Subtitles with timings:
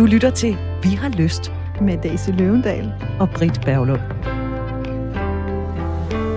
[0.00, 4.00] Du lytter til Vi har lyst med Daisy Løvendal og Britt Berglund.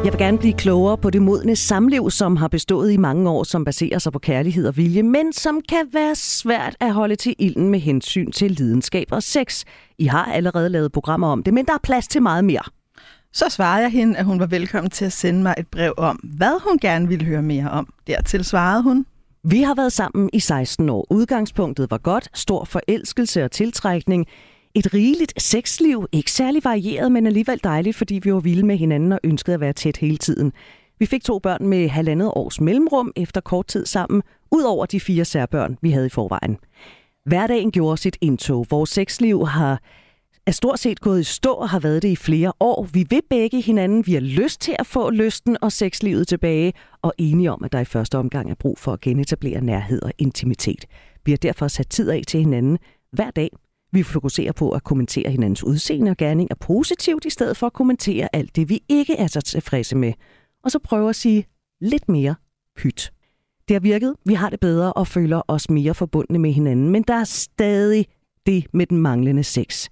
[0.05, 3.44] Jeg vil gerne blive klogere på det modne samliv, som har bestået i mange år,
[3.44, 7.36] som baserer sig på kærlighed og vilje, men som kan være svært at holde til
[7.39, 9.64] ilden med hensyn til lidenskab og sex.
[9.98, 12.64] I har allerede lavet programmer om det, men der er plads til meget mere.
[13.34, 16.16] Så svarede jeg hende, at hun var velkommen til at sende mig et brev om,
[16.16, 17.88] hvad hun gerne ville høre mere om.
[18.07, 19.05] Dertil svarede hun,
[19.44, 21.07] vi har været sammen i 16 år.
[21.09, 24.27] Udgangspunktet var godt, stor forelskelse og tiltrækning.
[24.73, 29.12] Et rigeligt sexliv, ikke særlig varieret, men alligevel dejligt, fordi vi var vilde med hinanden
[29.12, 30.53] og ønskede at være tæt hele tiden.
[31.00, 35.00] Vi fik to børn med halvandet års mellemrum efter kort tid sammen, ud over de
[35.00, 36.58] fire særbørn, vi havde i forvejen.
[37.25, 38.66] Hverdagen gjorde sit indtog.
[38.70, 39.81] Vores sexliv har
[40.47, 42.83] er stort set gået i stå og har været det i flere år.
[42.93, 44.05] Vi vil begge hinanden.
[44.05, 47.79] Vi har lyst til at få lysten og sexlivet tilbage, og enige om, at der
[47.79, 50.85] i første omgang er brug for at genetablere nærhed og intimitet.
[51.25, 52.77] Vi har derfor sat tid af til hinanden
[53.11, 53.49] hver dag.
[53.91, 57.73] Vi fokuserer på at kommentere hinandens udseende og gerning er positivt, i stedet for at
[57.73, 60.13] kommentere alt det, vi ikke er så tilfredse med.
[60.63, 61.45] Og så prøve at sige
[61.81, 62.35] lidt mere
[62.75, 63.11] pyt.
[63.67, 67.03] Det har virket, vi har det bedre og føler os mere forbundne med hinanden, men
[67.03, 68.05] der er stadig
[68.45, 69.89] det med den manglende sex.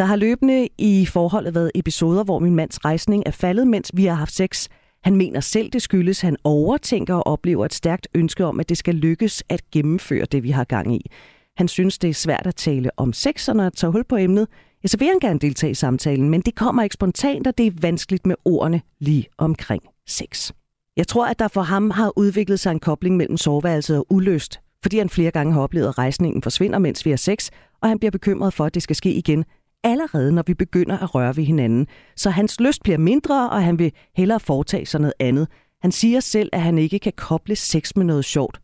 [0.00, 4.04] Der har løbende i forholdet været episoder, hvor min mands rejsning er faldet, mens vi
[4.04, 4.68] har haft sex.
[5.02, 8.78] Han mener selv, det skyldes, han overtænker og oplever et stærkt ønske om, at det
[8.78, 11.10] skal lykkes at gennemføre det, vi har gang i.
[11.56, 14.16] Han synes, det er svært at tale om sex, og når jeg tager hul på
[14.16, 14.48] emnet,
[14.82, 17.66] ja, så vil han gerne deltage i samtalen, men det kommer ikke spontant, og det
[17.66, 20.50] er vanskeligt med ordene lige omkring sex.
[20.96, 24.60] Jeg tror, at der for ham har udviklet sig en kobling mellem soveværelset og uløst,
[24.82, 27.50] fordi han flere gange har oplevet, at rejsningen forsvinder, mens vi har sex,
[27.82, 29.44] og han bliver bekymret for, at det skal ske igen,
[29.84, 31.86] allerede, når vi begynder at røre ved hinanden.
[32.16, 35.48] Så hans lyst bliver mindre, og han vil hellere foretage sig noget andet.
[35.82, 38.60] Han siger selv, at han ikke kan koble sex med noget sjovt.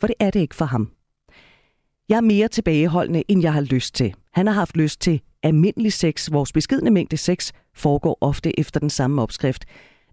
[0.00, 0.90] For det er det ikke for ham.
[2.08, 4.14] Jeg er mere tilbageholdende, end jeg har lyst til.
[4.32, 6.32] Han har haft lyst til almindelig sex.
[6.32, 9.64] Vores beskidende mængde sex foregår ofte efter den samme opskrift.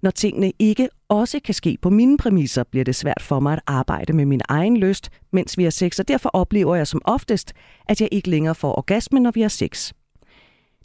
[0.02, 3.62] Når tingene ikke også kan ske på mine præmisser, bliver det svært for mig at
[3.68, 7.54] arbejde med min egen lyst, mens vi har sex, og derfor oplever jeg som oftest,
[7.90, 9.94] at jeg ikke længere får orgasme, når vi har sex.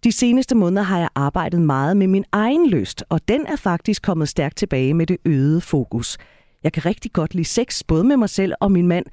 [0.05, 4.03] De seneste måneder har jeg arbejdet meget med min egen lyst, og den er faktisk
[4.03, 6.19] kommet stærkt tilbage med det øgede fokus.
[6.65, 9.07] Jeg kan rigtig godt lide sex, både med mig selv og min mand,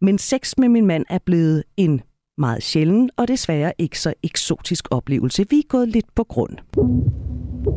[0.00, 2.00] men sex med min mand er blevet en
[2.38, 5.46] meget sjælden og desværre ikke så eksotisk oplevelse.
[5.50, 6.56] Vi er gået lidt på grund.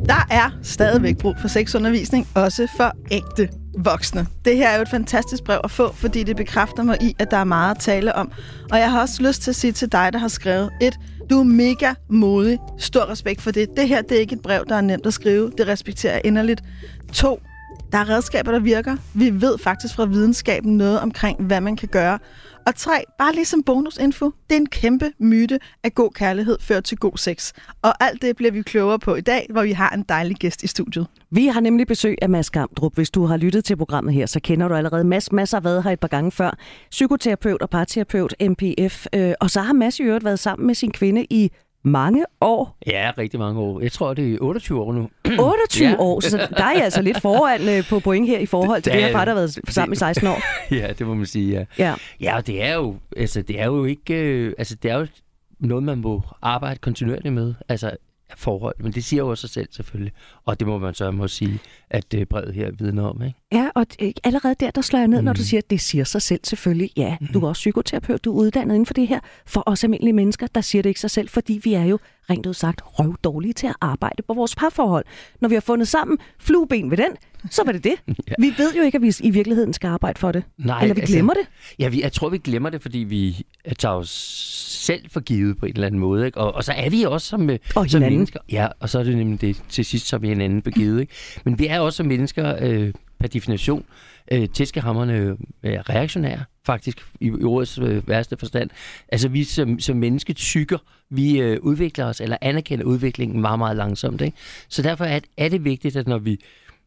[0.06, 4.28] Der er stadigvæk brug for sexundervisning, også for ægte voksne.
[4.46, 7.32] Det her er jo et fantastisk brev at få, fordi det bekræfter mig i, at
[7.32, 8.32] der er meget at tale om.
[8.72, 11.00] Og jeg har også lyst til at sige til dig, der har skrevet et
[11.30, 12.60] du er mega modig.
[12.78, 13.78] Stor respekt for det.
[13.78, 15.52] Det her det er ikke et brev, der er nemt at skrive.
[15.58, 16.64] Det respekterer jeg inderligt.
[17.14, 17.40] To,
[17.92, 18.98] der er redskaber, der virker.
[19.14, 22.20] Vi ved faktisk fra videnskaben noget omkring, hvad man kan gøre.
[22.68, 26.98] Og tre, bare ligesom bonusinfo, det er en kæmpe myte, at god kærlighed fører til
[26.98, 27.54] god sex.
[27.82, 30.64] Og alt det bliver vi klogere på i dag, hvor vi har en dejlig gæst
[30.64, 31.08] i studiet.
[31.32, 32.96] Vi har nemlig besøg af Mads Gamdrup.
[32.96, 35.32] Hvis du har lyttet til programmet her, så kender du allerede Mads.
[35.32, 36.58] Mads har været her et par gange før.
[36.92, 39.06] Psykoterapeut og parterapeut, MPF.
[39.16, 41.52] Øh, og så har Mads i øvrigt været sammen med sin kvinde i
[41.84, 42.78] mange år.
[42.88, 43.82] Ja, rigtig mange år.
[43.82, 45.10] Jeg tror, det er 28 år nu.
[45.40, 45.96] 28 ja.
[46.00, 48.94] år, så der er jeg altså lidt foran øh, på point her i forhold til
[48.94, 50.42] det her par, der har været sammen i 16 år.
[50.76, 51.66] ja, det må man sige, ja.
[51.86, 54.98] Ja, ja og det er jo, altså, det er jo ikke, øh, altså, det er
[54.98, 55.08] jo
[55.60, 57.54] noget, man må arbejde kontinuerligt med.
[57.70, 57.92] Altså,
[58.38, 60.14] forhold, men det siger jo også sig selv selvfølgelig.
[60.46, 61.60] Og det må man så må sige,
[61.90, 63.22] at det brevet her vidner om.
[63.22, 63.39] Ikke?
[63.52, 63.86] Ja, og
[64.24, 65.26] allerede der, der slår jeg ned, mm.
[65.26, 65.44] når du mm.
[65.44, 66.92] siger, at det siger sig selv selvfølgelig.
[66.98, 67.28] Ja, mm.
[67.28, 69.20] du er også psykoterapeut, du er uddannet inden for det her.
[69.46, 72.00] For os almindelige mennesker, der siger det ikke sig selv, fordi vi er jo
[72.30, 75.06] rent ud sagt røv dårlige til at arbejde på vores parforhold.
[75.42, 77.12] Når vi har fundet sammen flueben ved den,
[77.50, 77.94] så var det det.
[78.08, 78.34] ja.
[78.40, 80.44] Vi ved jo ikke, at vi i virkeligheden skal arbejde for det.
[80.58, 81.44] Nej, Eller vi altså, glemmer det.
[81.80, 83.46] Ja, vi, jeg tror, vi glemmer det, fordi vi
[83.80, 84.10] tager os
[84.86, 86.26] selv for givet på en eller anden måde.
[86.26, 86.38] Ikke?
[86.38, 88.40] Og, og så er vi også som, og som mennesker.
[88.52, 91.00] Ja, og så er det nemlig det til sidst, så er vi hinanden begivet.
[91.02, 91.14] Ikke?
[91.44, 93.86] Men vi er også som mennesker øh, per definition
[94.32, 98.70] øh, tæskehammerne øh, reaktionære, faktisk, i, i ordets øh, værste forstand.
[99.10, 100.78] Altså vi som, som mennesketykker,
[101.10, 104.22] vi øh, udvikler os, eller anerkender udviklingen meget, meget langsomt.
[104.22, 104.38] Ikke?
[104.70, 106.40] Så derfor er, er det vigtigt, at når vi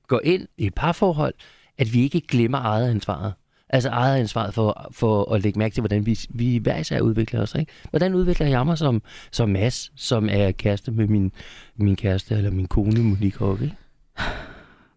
[0.06, 1.34] går ind i et parforhold,
[1.79, 3.32] at vi ikke glemmer eget ansvaret.
[3.69, 7.40] Altså eget ansvaret for, for at lægge mærke til, hvordan vi, vi hver især udvikler
[7.40, 7.55] os.
[7.55, 7.73] Ikke?
[7.90, 11.32] Hvordan udvikler jeg mig som, som Mads, som er kæreste med min,
[11.76, 13.76] min kæreste, eller min kone, Monique Håk, ikke?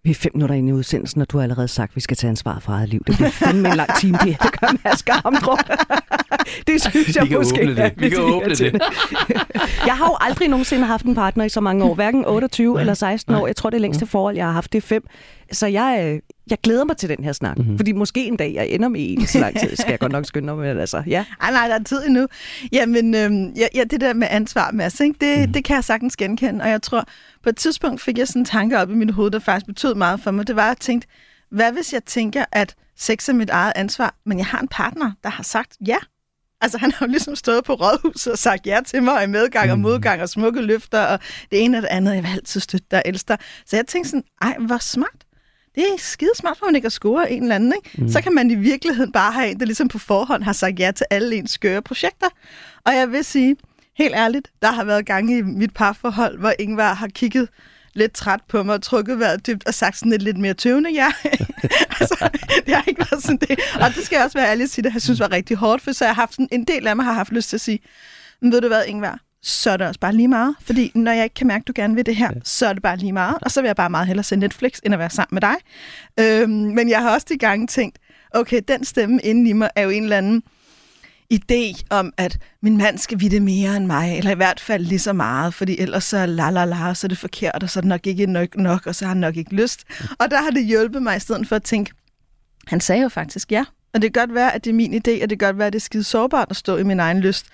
[0.06, 2.18] Vi er fem minutter inde i udsendelsen, og du har allerede sagt, at vi skal
[2.18, 3.04] tage ansvar for eget liv.
[3.08, 5.60] Det bliver fandme en lang time, det, det gør Mads Gamdrup.
[6.68, 7.94] det synes jeg Vi måske åbne det.
[7.98, 8.74] Vi kan åbne det.
[9.90, 11.96] jeg har jo aldrig nogensinde haft en partner i så mange år.
[11.96, 12.82] Hverken 28 Nej.
[12.82, 13.42] eller 16 Nej.
[13.42, 13.48] år.
[13.48, 15.04] Jeg tror, det længste forhold, jeg har haft, det er fem.
[15.52, 16.20] Så jeg, øh,
[16.50, 17.58] jeg glæder mig til den her snak.
[17.58, 17.66] Mhm.
[17.66, 17.78] Mm-hmm.
[17.78, 20.26] Fordi måske en dag, jeg ender med en så lang tid, skal jeg godt nok
[20.26, 20.58] skynde mig.
[20.58, 21.26] Men altså, ja.
[21.42, 22.28] Ej, nej, der er tid endnu.
[22.72, 25.16] Jamen, øhm, ja, ja, det der med ansvar, Mads, ikke?
[25.22, 25.54] Det, mm.
[25.54, 26.64] det kan jeg sagtens genkende.
[26.64, 27.04] Og jeg tror,
[27.44, 29.96] på et tidspunkt fik jeg sådan en tanke op i mit hoved, der faktisk betød
[29.96, 30.48] meget for mig.
[30.48, 31.08] Det var, at jeg tænkte,
[31.52, 35.12] hvad hvis jeg tænker, at sex er mit eget ansvar, men jeg har en partner,
[35.24, 35.98] der har sagt ja?
[36.62, 39.72] Altså, han har jo ligesom stået på rådhuset og sagt ja til mig i medgang
[39.72, 41.20] og modgang og smukke løfter og
[41.52, 42.16] det ene og det andet.
[42.16, 43.38] Jeg vil altid støtte dig og elske dig.
[43.66, 45.25] Så jeg tænkte sådan, ej, hvor smart.
[45.76, 47.74] Det er skide smart, for man ikke at score en eller anden.
[47.76, 48.02] Ikke?
[48.02, 48.10] Mm.
[48.10, 50.92] Så kan man i virkeligheden bare have en, der ligesom på forhånd har sagt ja
[50.92, 52.28] til alle ens skøre projekter.
[52.86, 53.56] Og jeg vil sige,
[53.98, 57.50] helt ærligt, der har været gange i mit parforhold, hvor Ingvar har kigget
[57.94, 60.92] lidt træt på mig og trukket vejret dybt og sagt sådan et lidt mere tøvende
[60.94, 61.12] ja.
[62.00, 62.30] altså,
[62.66, 63.60] det har ikke været sådan det.
[63.82, 65.82] Og det skal jeg også være ærlig at sige, det jeg synes var rigtig hårdt,
[65.82, 67.62] for så jeg har haft sådan, en del af mig har haft lyst til at
[67.62, 67.80] sige,
[68.42, 70.56] men ved du hvad, Ingvar, så er det også bare lige meget.
[70.62, 72.82] Fordi når jeg ikke kan mærke, at du gerne vil det her, så er det
[72.82, 73.38] bare lige meget.
[73.42, 75.56] Og så vil jeg bare meget hellere se Netflix, end at være sammen med dig.
[76.20, 77.98] Øhm, men jeg har også de gange tænkt,
[78.32, 80.44] okay, den stemme inde i mig er jo en eller anden
[81.34, 85.00] idé om, at min mand skal vide mere end mig, eller i hvert fald lige
[85.00, 87.82] så meget, fordi ellers så la la la, så er det forkert, og så er
[87.82, 89.84] det nok ikke nok, nok og så har han nok ikke lyst.
[90.20, 91.92] Og der har det hjulpet mig i stedet for at tænke,
[92.68, 93.66] han sagde jo faktisk ja.
[93.94, 95.68] Og det kan godt være, at det er min idé, og det kan godt være,
[95.68, 97.46] at det er skide sårbart at stå i min egen lyst.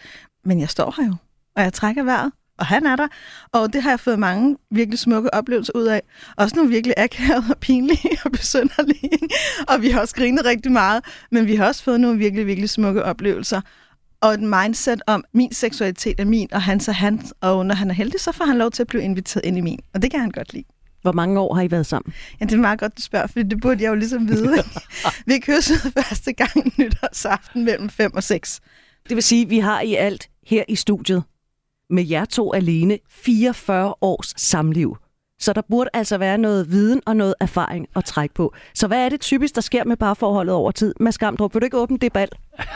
[0.46, 1.16] Men jeg står her jo,
[1.56, 3.08] og jeg trækker vejret, og han er der.
[3.52, 6.02] Og det har jeg fået mange virkelig smukke oplevelser ud af.
[6.38, 9.20] Også nogle virkelig akavede og pinlige og besynderlige.
[9.68, 12.70] Og vi har også grinet rigtig meget, men vi har også fået nogle virkelig, virkelig
[12.70, 13.62] smukke oplevelser.
[14.22, 17.34] Og et mindset om, min seksualitet er min, og hans er hans.
[17.42, 19.62] Og når han er heldig, så får han lov til at blive inviteret ind i
[19.62, 19.80] min.
[19.94, 20.66] Og det kan han godt lide.
[21.02, 22.14] Hvor mange år har I været sammen?
[22.40, 24.64] Ja, det er meget godt, du spørger, for det burde jeg jo ligesom vide.
[25.28, 28.60] vi kyssede første gang nytårsaften mellem 5 og 6.
[29.10, 31.24] Det vil sige, at vi har i alt her i studiet
[31.92, 34.98] med jer to alene 44 års samliv.
[35.42, 38.54] Så der burde altså være noget viden og noget erfaring at trække på.
[38.74, 40.96] Så hvad er det typisk, der sker med parforholdet over tid?
[41.00, 42.30] Mads Gamdrup, vil du ikke åbne det bal?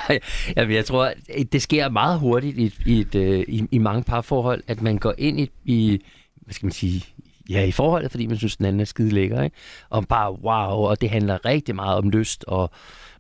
[0.58, 4.04] Jamen, jeg tror, at det sker meget hurtigt i, i, et, øh, i, i mange
[4.04, 6.02] parforhold, at man går ind i, i,
[6.36, 7.06] hvad skal man sige,
[7.50, 9.56] ja, i forholdet, fordi man synes, den anden er skide lækker, ikke?
[9.90, 12.70] Og bare wow, og det handler rigtig meget om lyst, og,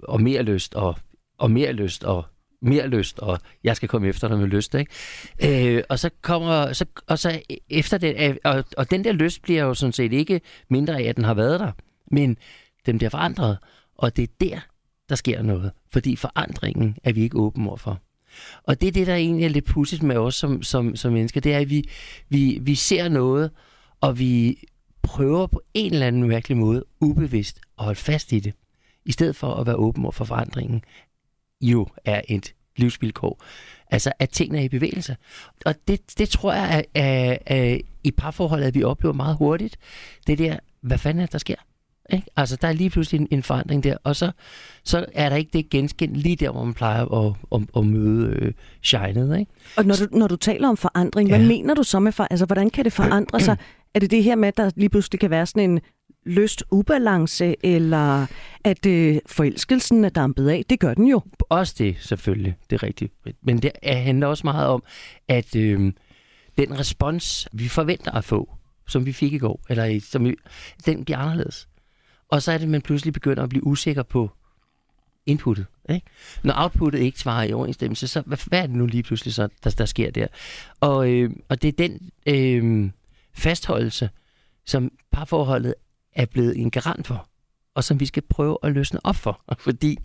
[0.03, 0.95] og mere lyst, og,
[1.37, 2.25] og mere lyst, og
[2.65, 5.77] mere lyst, og jeg skal komme efter dig med lyst, ikke?
[5.77, 9.63] Øh, og så kommer, så, og så efter det, og, og den der lyst bliver
[9.63, 11.71] jo sådan set ikke mindre af, at den har været der,
[12.11, 12.37] men
[12.85, 13.57] den bliver forandret,
[13.95, 14.59] og det er der,
[15.09, 18.01] der sker noget, fordi forandringen er vi ikke åbne overfor.
[18.63, 21.41] Og det er det, der egentlig er lidt pudsigt med os som, som, som mennesker,
[21.41, 21.89] det er, at vi,
[22.29, 23.51] vi, vi ser noget,
[24.01, 24.57] og vi
[25.03, 28.53] prøver på en eller anden mærkelig måde, ubevidst, at holde fast i det,
[29.05, 30.83] i stedet for at være åben over for forandringen,
[31.61, 33.43] jo er et livsvilkår.
[33.91, 35.15] Altså, at tingene er i bevægelse.
[35.65, 39.77] Og det, det tror jeg, at, at, at i parforholdet, at vi oplever meget hurtigt.
[40.27, 41.55] Det der, hvad fanden er der sker?
[42.13, 42.27] Ikke?
[42.35, 44.31] Altså, der er lige pludselig en, en forandring der, og så,
[44.83, 48.27] så er der ikke det genskin lige der, hvor man plejer at, at, at møde
[48.27, 49.39] øh, shinet.
[49.39, 49.51] Ikke?
[49.77, 51.37] Og når du, når du taler om forandring, ja.
[51.37, 53.57] hvad mener du så med for, altså hvordan kan det forandre sig?
[53.95, 55.79] Er det det her med, at der lige pludselig kan være sådan en
[56.25, 58.25] lyst ubalance, eller
[58.63, 60.63] at øh, forelskelsen er dampet af?
[60.69, 61.21] Det gør den jo.
[61.39, 62.55] Også det, selvfølgelig.
[62.69, 63.13] Det er rigtigt.
[63.41, 64.83] Men det handler også meget om,
[65.27, 65.93] at øh,
[66.57, 68.53] den respons, vi forventer at få,
[68.87, 70.35] som vi fik i går, eller som vi,
[70.85, 71.67] den bliver anderledes.
[72.29, 74.31] Og så er det, at man pludselig begynder at blive usikker på
[75.25, 75.65] inputtet.
[75.89, 76.05] Ikke?
[76.43, 79.47] Når outputtet ikke svarer i overensstemmelse, så hvad, hvad er det nu lige pludselig, så,
[79.63, 80.27] der, der sker der?
[80.79, 82.91] Og, øh, og det er den øh,
[83.33, 84.09] fastholdelse,
[84.65, 85.73] som parforholdet
[86.15, 87.29] er blevet en garant for,
[87.75, 89.41] og som vi skal prøve at løsne op for.
[89.59, 89.97] Fordi,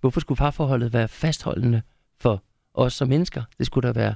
[0.00, 1.82] hvorfor skulle parforholdet være fastholdende
[2.20, 2.42] for
[2.74, 3.42] os som mennesker?
[3.58, 4.14] Det skulle da være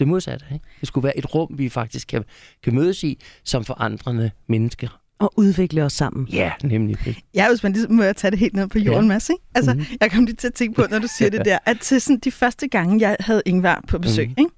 [0.00, 0.46] det modsatte.
[0.52, 0.64] Ikke?
[0.80, 2.24] Det skulle være et rum, vi faktisk kan,
[2.62, 5.00] kan mødes i som forandrende mennesker.
[5.18, 6.28] Og udvikle os sammen.
[6.28, 6.96] Ja, nemlig.
[7.34, 9.08] Ja, hvis man ligesom må jeg tage det helt ned på jorden, ja.
[9.08, 9.42] Mads, ikke?
[9.54, 9.96] Altså, mm-hmm.
[10.00, 12.18] jeg kom lige til at tænke på, når du siger det der, at til sådan
[12.18, 14.34] de første gange, jeg havde Ingvar på besøg, mm.
[14.38, 14.50] ikke?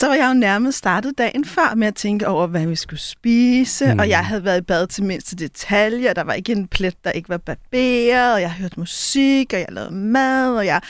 [0.00, 3.00] Så var jeg jo nærmest startet dagen før med at tænke over, hvad vi skulle
[3.00, 3.98] spise, mm.
[3.98, 7.10] og jeg havde været i bad til mindste detaljer, der var ikke en plet, der
[7.10, 10.80] ikke var barberet, og jeg hørte musik, og jeg lavede mad, og jeg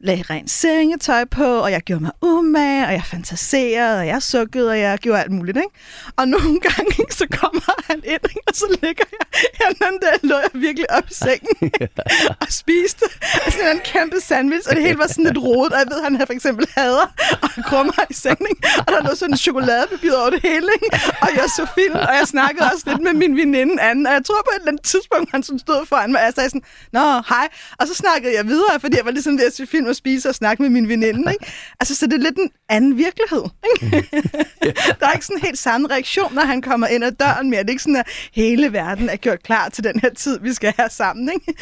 [0.00, 4.70] lagde rent sengetøj på, og jeg gjorde mig umage, og jeg fantaserede, og jeg sukkede,
[4.70, 5.56] og jeg gjorde alt muligt.
[5.56, 5.68] Ikke?
[6.16, 8.40] Og nogle gange, så kommer han ind, ikke?
[8.46, 9.26] og så ligger jeg,
[9.60, 9.70] her
[10.02, 11.56] der lå jeg virkelig op i sengen,
[12.42, 13.04] og spiste
[13.50, 16.26] sådan en kæmpe sandwich, og det hele var sådan lidt rodet, og jeg ved, han
[16.26, 17.06] for eksempel hader
[17.42, 18.68] og krummer i sengen, ikke?
[18.78, 20.96] og der lå sådan en chokoladepapir over det hele, ikke?
[21.22, 24.24] og jeg så film, og jeg snakkede også lidt med min veninde anden, og jeg
[24.24, 26.66] tror på et eller andet tidspunkt, han sådan stod foran mig, og jeg sagde sådan,
[26.92, 27.46] nå, hej,
[27.78, 30.28] og så snakkede jeg videre, fordi jeg var ligesom ved at se film, og spise
[30.28, 31.32] og snakke med min veninde.
[31.32, 31.46] Ikke?
[31.80, 33.42] Altså, så det er lidt en anden virkelighed.
[33.74, 34.08] Ikke?
[35.00, 37.60] der er ikke sådan helt samme reaktion, når han kommer ind ad døren mere.
[37.60, 40.52] Det er ikke sådan, at hele verden er gjort klar til den her tid, vi
[40.52, 41.30] skal have sammen.
[41.34, 41.54] Ikke?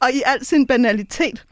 [0.00, 1.44] Og i al sin banalitet,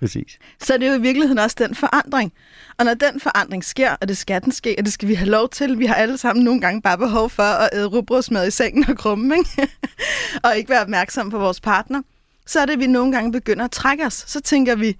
[0.00, 0.38] Præcis.
[0.62, 2.32] så er det jo i virkeligheden også den forandring.
[2.78, 5.30] Og når den forandring sker, og det skal den ske, og det skal vi have
[5.30, 8.50] lov til, vi har alle sammen nogle gange bare behov for at æde rugbrødsmad i
[8.50, 9.68] sengen og krumme, ikke?
[10.44, 12.02] og ikke være opmærksom på vores partner,
[12.46, 14.24] så er det, at vi nogle gange begynder at trække os.
[14.26, 14.96] Så tænker vi,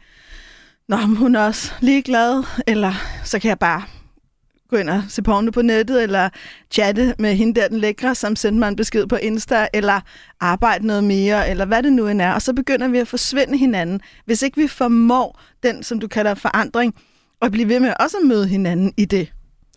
[0.90, 2.92] Nå, men hun er også ligeglad, eller
[3.25, 3.82] så kan jeg bare
[4.68, 6.28] gå ind og se porno på nettet, eller
[6.70, 10.00] chatte med hende der, den lækre, som sendte mig en besked på Insta, eller
[10.40, 12.32] arbejde noget mere, eller hvad det nu end er.
[12.32, 14.00] Og så begynder vi at forsvinde hinanden.
[14.25, 16.94] Hvis ikke vi formår den, som du kalder forandring,
[17.40, 19.32] og blive ved med også at møde hinanden i det,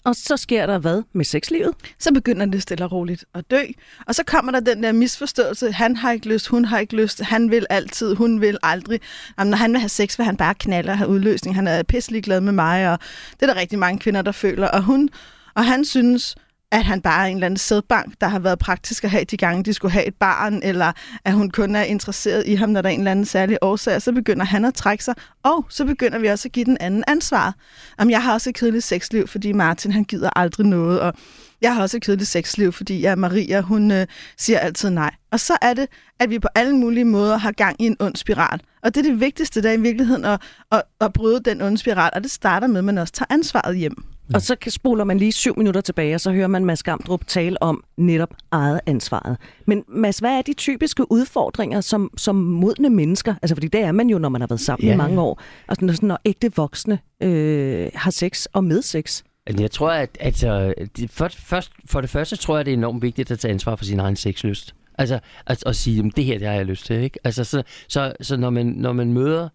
[0.06, 1.76] og så sker der hvad med sexlivet?
[2.00, 3.62] så begynder det stille og roligt at dø.
[4.08, 5.72] Og så kommer der den der misforståelse.
[5.72, 9.00] Han har ikke lyst, hun har ikke lyst, han vil altid, hun vil aldrig.
[9.40, 11.56] Jamen, når han vil have sex, vil han bare knalde og have udløsning.
[11.56, 13.00] Han er pisselig glad med mig, og
[13.34, 14.68] det er der rigtig mange kvinder, der føler.
[14.68, 15.10] Og, hun,
[15.54, 16.36] og han synes,
[16.74, 19.38] at han bare er en eller anden sædbank, der har været praktisk at have de
[19.38, 20.92] gange, de skulle have et barn, eller
[21.26, 24.02] at hun kun er interesseret i ham, når der er en eller anden særlig årsag,
[24.02, 27.04] så begynder han at trække sig, og så begynder vi også at give den anden
[27.08, 27.56] ansvar.
[28.00, 31.14] Jamen, jeg har også et kedeligt sexliv, fordi Martin, han gider aldrig noget, og
[31.62, 35.12] jeg har også et kedeligt sexliv, fordi jeg Maria, hun øh, siger altid nej.
[35.32, 35.88] Og så er det,
[36.20, 38.62] at vi på alle mulige måder har gang i en ond spiral.
[38.84, 41.78] Og det er det vigtigste, der er i virkeligheden at, at, at bryde den onde
[41.78, 44.13] spiral, og det starter med, at man også tager ansvaret hjem.
[44.34, 47.64] Og så spoler man lige syv minutter tilbage, og så hører man Mads Gamdrup tale
[47.64, 49.38] om netop eget ansvaret.
[49.68, 53.36] Men Mads, hvad er de typiske udfordringer som, som modne mennesker?
[53.42, 55.42] Altså, fordi det er man jo, når man har været sammen Ja, i mange år.
[55.68, 59.24] Og sådan, når ægte voksne øh, har sex og med sex.
[59.48, 60.74] Altså, Jeg tror, at altså,
[61.10, 63.86] for, først, for det første tror jeg, det er enormt vigtigt at tage ansvar for
[63.86, 64.76] sin egen sexlyst.
[64.98, 66.96] Altså at, at sige, at det her det har jeg lyst til.
[66.96, 67.20] Ikke?
[67.24, 69.50] Altså, så, så, så når, man, når man møder,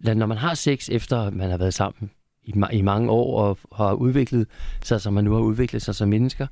[0.00, 2.10] når man har sex efter man har været sammen
[2.44, 4.46] i, ma- i mange år og har udviklet
[4.82, 6.46] sig, som man nu har udviklet sig som mennesker,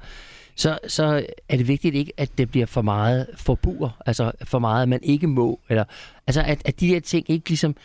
[0.57, 4.83] så, så er det vigtigt ikke, at det bliver for meget forbuer, altså for meget,
[4.83, 5.85] at man ikke må, eller
[6.27, 7.77] altså at, at de der ting ikke ligesom,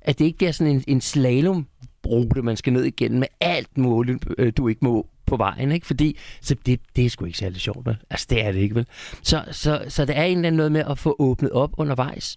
[0.00, 4.24] at det ikke bliver sådan en, en slalomrute, man skal ned igen med alt muligt,
[4.38, 5.86] øh, du ikke må på vejen, ikke?
[5.86, 7.96] Fordi så det, det er sgu ikke særlig sjovt, vel?
[8.10, 8.86] Altså, det er det ikke, vel?
[9.22, 12.36] Så, så, så der er en eller anden noget med at få åbnet op undervejs.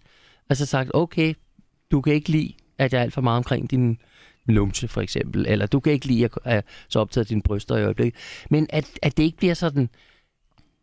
[0.49, 1.33] Altså sagt, okay,
[1.91, 3.97] du kan ikke lide, at jeg er alt for meget omkring din
[4.45, 5.45] lumse, for eksempel.
[5.48, 8.19] Eller du kan ikke lide, at jeg så optaget af dine bryster i øjeblikket.
[8.50, 9.89] Men at, at det ikke bliver sådan,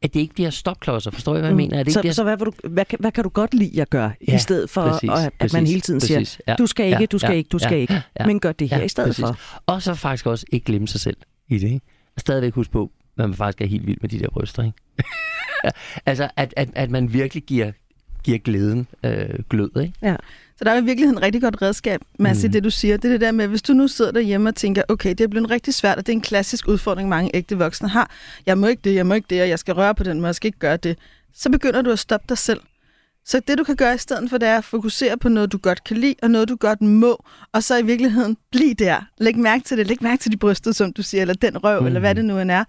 [0.03, 1.11] at det ikke bliver stopklodser.
[1.11, 1.81] Forstår I, hvad jeg mener?
[1.81, 3.83] At det så, ikke bliver så hvad, du, hvad, kan- hvad kan du godt lide
[3.83, 6.21] at gøre, ja, Ja, i stedet for, præcis, at, at man præcis, hele tiden siger,
[6.21, 8.27] præcis, ja, du skal ikke, ja, du skal ja, ikke, du skal ja, ikke, ja,
[8.27, 9.23] men gør det her ja, i stedet præcis.
[9.25, 9.38] for.
[9.67, 11.17] Og så faktisk også ikke glemme sig selv
[11.49, 11.81] i det, ikke?
[12.15, 12.83] Og stadigvæk huske på,
[13.19, 14.77] at man faktisk er helt vild med de der bryster, ikke?
[16.07, 17.73] altså, at, at, at man virkelig giver,
[18.25, 19.93] giver glæden øh, glød, ikke?
[20.59, 22.49] Så der er i virkeligheden et rigtig godt redskab, Mads, mm.
[22.49, 22.53] Mm.
[22.53, 22.97] det du siger.
[22.97, 25.29] Det er det der med, hvis du nu sidder derhjemme og tænker, okay, det er
[25.29, 28.11] blevet rigtig svært, og det er en klassisk udfordring, mange ægte voksne har.
[28.47, 30.27] Jeg må ikke det, jeg må ikke det, og jeg skal røre på den, men
[30.27, 30.99] jeg skal ikke gøre det.
[31.35, 32.61] Så begynder du at stoppe dig selv.
[33.25, 35.59] Så det, du kan gøre i stedet for, det er at fokusere på noget, du
[35.59, 39.00] godt kan lide, og noget, du godt må, og så i virkeligheden blive der.
[39.19, 39.87] Læg mærke til det.
[39.87, 41.87] Læg mærke til de bryster, som du siger, eller den røv, mm.
[41.87, 42.65] eller hvad det nu end er.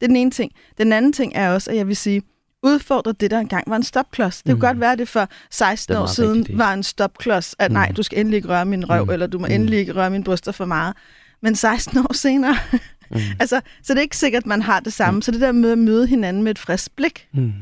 [0.00, 0.52] Det er den ene ting.
[0.78, 2.22] Den anden ting er også, at jeg vil sige,
[2.62, 4.36] udfordre det, der engang var en stopklods.
[4.36, 4.60] Det kunne Mm.
[4.60, 6.58] godt være, at det for 16 Det år siden rigtigt, det.
[6.58, 7.94] var en stopklods, at nej, Mm.
[7.94, 9.10] du skal endelig ikke røre min røv, Mm.
[9.10, 9.52] eller du må Mm.
[9.52, 10.94] endelig ikke røre mine bryster for meget.
[11.42, 12.56] Men 16 år senere,
[13.10, 13.18] Mm.
[13.40, 15.22] altså, så det er ikke sikkert, at man har det samme.
[15.22, 17.28] Så det der med at møde hinanden med et frisk blik.
[17.34, 17.52] Mm.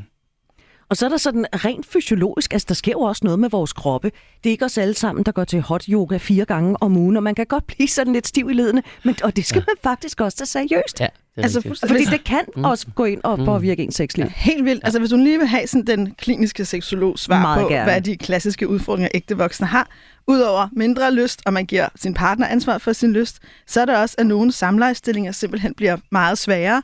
[0.95, 3.73] Og så er der sådan rent fysiologisk, altså der sker jo også noget med vores
[3.73, 4.11] kroppe.
[4.43, 7.17] Det er ikke os alle sammen, der går til hot yoga fire gange om ugen,
[7.17, 9.63] og man kan godt blive sådan lidt stiv i ledene, men, og det skal ja.
[9.67, 10.99] man faktisk også tage seriøst.
[10.99, 12.63] Ja, det Altså, fuldstændig- Fordi det kan mm.
[12.63, 13.45] også gå ind og Mm.
[13.45, 14.27] påvirke ens sexliv.
[14.35, 14.81] Helt vildt.
[14.83, 17.83] Altså, hvis du lige vil have sådan den kliniske seksolog svar Meget på, gerne.
[17.91, 19.87] hvad de klassiske udfordringer, ægte voksne har,
[20.27, 23.97] udover mindre lyst, og man giver sin partner ansvar for sin lyst, så er der
[23.97, 26.81] også, at nogle samlejestillinger simpelthen bliver meget sværere,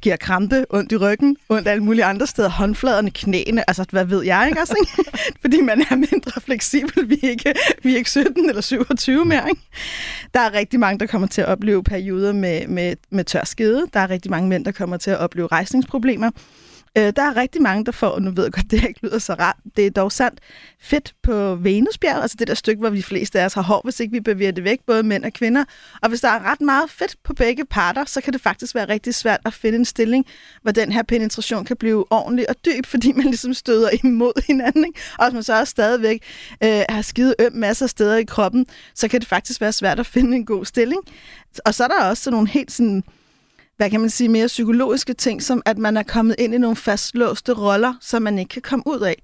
[0.00, 4.24] giver krampe, ondt i ryggen, ondt alle mulige andre steder, håndfladerne, knæene, altså hvad ved
[4.24, 4.74] jeg, ikke også?
[4.80, 5.10] Ikke?
[5.40, 9.48] Fordi man er mindre fleksibel, vi er ikke, vi er ikke 17 eller 27 mere,
[9.48, 9.62] ikke?
[10.34, 13.86] Der er rigtig mange, der kommer til at opleve perioder med, med, med tør skede.
[13.94, 16.30] Der er rigtig mange mænd, der kommer til at opleve rejsningsproblemer.
[16.98, 19.18] Øh, der er rigtig mange, der får, og nu ved jeg godt, det ikke lyder
[19.18, 20.40] så rart, det er dog sandt,
[20.80, 24.00] fedt på Venusbjerget, altså det der stykke, hvor vi fleste af os har hår, hvis
[24.00, 25.64] ikke vi bevæger det væk, både mænd og kvinder.
[26.02, 28.88] Og hvis der er ret meget fedt på begge parter, så kan det faktisk være
[28.88, 30.26] rigtig svært at finde en stilling,
[30.62, 34.84] hvor den her penetration kan blive ordentlig og dyb, fordi man ligesom støder imod hinanden.
[34.84, 35.00] Ikke?
[35.18, 36.22] Og hvis man så også stadigvæk
[36.64, 40.00] øh, har skide øm masser af steder i kroppen, så kan det faktisk være svært
[40.00, 41.00] at finde en god stilling.
[41.64, 43.02] Og så er der også sådan nogle helt sådan
[43.78, 46.76] hvad kan man sige, mere psykologiske ting, som at man er kommet ind i nogle
[46.76, 49.22] fastlåste roller, som man ikke kan komme ud af.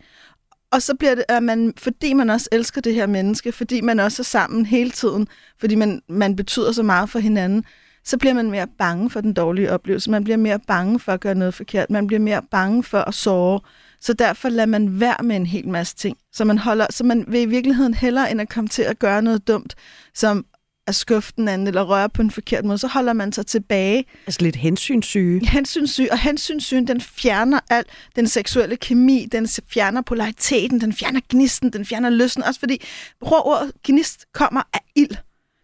[0.71, 4.01] og så bliver det, at man, fordi man også elsker det her menneske, fordi man
[4.01, 5.29] også er sammen hele tiden,
[5.61, 7.65] fordi man, man betyder så meget for hinanden,
[8.05, 10.11] så bliver man mere bange for den dårlige oplevelse.
[10.11, 11.91] Man bliver mere bange for at gøre noget forkert.
[11.91, 13.61] Man bliver mere bange for at såre.
[14.01, 16.17] Så derfor lader man være med en hel masse ting.
[16.33, 19.23] Så man, holder, så man vil i virkeligheden hellere end at komme til at gøre
[19.23, 19.75] noget dumt,
[20.15, 20.47] som
[20.87, 24.05] at skuffe den anden eller røre på en forkert måde, så holder man sig tilbage.
[24.27, 25.47] Altså lidt hensynssyge.
[25.57, 27.87] Hensynssyge, og hensynssygen, den fjerner alt
[28.17, 32.83] den seksuelle kemi, den fjerner polariteten, den fjerner gnisten, den fjerner lysten, også fordi
[33.21, 35.17] ordet gnist kommer af ild.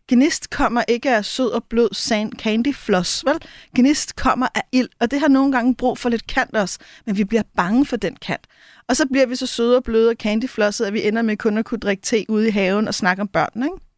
[0.09, 3.39] Gnist kommer ikke af sød og blød sand candy floss, vel?
[3.77, 7.17] Gnist kommer af ild, og det har nogle gange brug for lidt kant også, men
[7.17, 8.47] vi bliver bange for den kant.
[8.89, 11.59] Og så bliver vi så søde og bløde og candyflosset, at vi ender med kun
[11.59, 13.90] at kunne drikke te ude i haven og snakke om børn, ikke?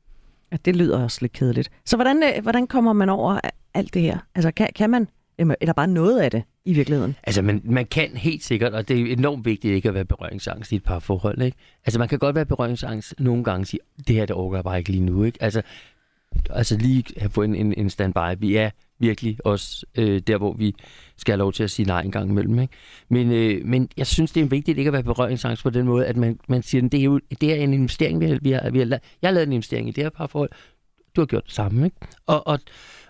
[0.53, 1.71] Ja, det lyder også lidt kedeligt.
[1.85, 3.41] Så hvordan, øh, hvordan kommer man over
[3.75, 4.19] alt det her?
[4.35, 7.17] Altså, kan, kan man, eller bare noget af det i virkeligheden?
[7.23, 10.73] Altså, man, man kan helt sikkert, og det er enormt vigtigt ikke at være berøringsangst
[10.73, 11.57] i et par forhold, ikke?
[11.87, 14.65] Altså, man kan godt være berøringsangst nogle gange og sige, det her, det overgår jeg
[14.65, 15.43] bare ikke lige nu, ikke?
[15.43, 15.63] Altså,
[16.51, 18.39] altså lige have fået en, en, en standby.
[18.39, 18.71] Vi er
[19.03, 20.75] virkelig også øh, der, hvor vi
[21.17, 22.59] skal have lov til at sige nej en gang imellem.
[22.59, 22.75] Ikke?
[23.09, 26.07] Men, øh, men jeg synes, det er vigtigt ikke at være berøringsangst på den måde,
[26.07, 28.51] at man, man siger, at det er jo det er en investering, vi har, vi
[28.51, 28.87] har, vi har,
[29.23, 30.51] jeg har lavet en investering i det her parforhold.
[31.17, 31.85] Du har gjort det samme.
[31.85, 31.97] Ikke?
[32.27, 32.59] Og, og,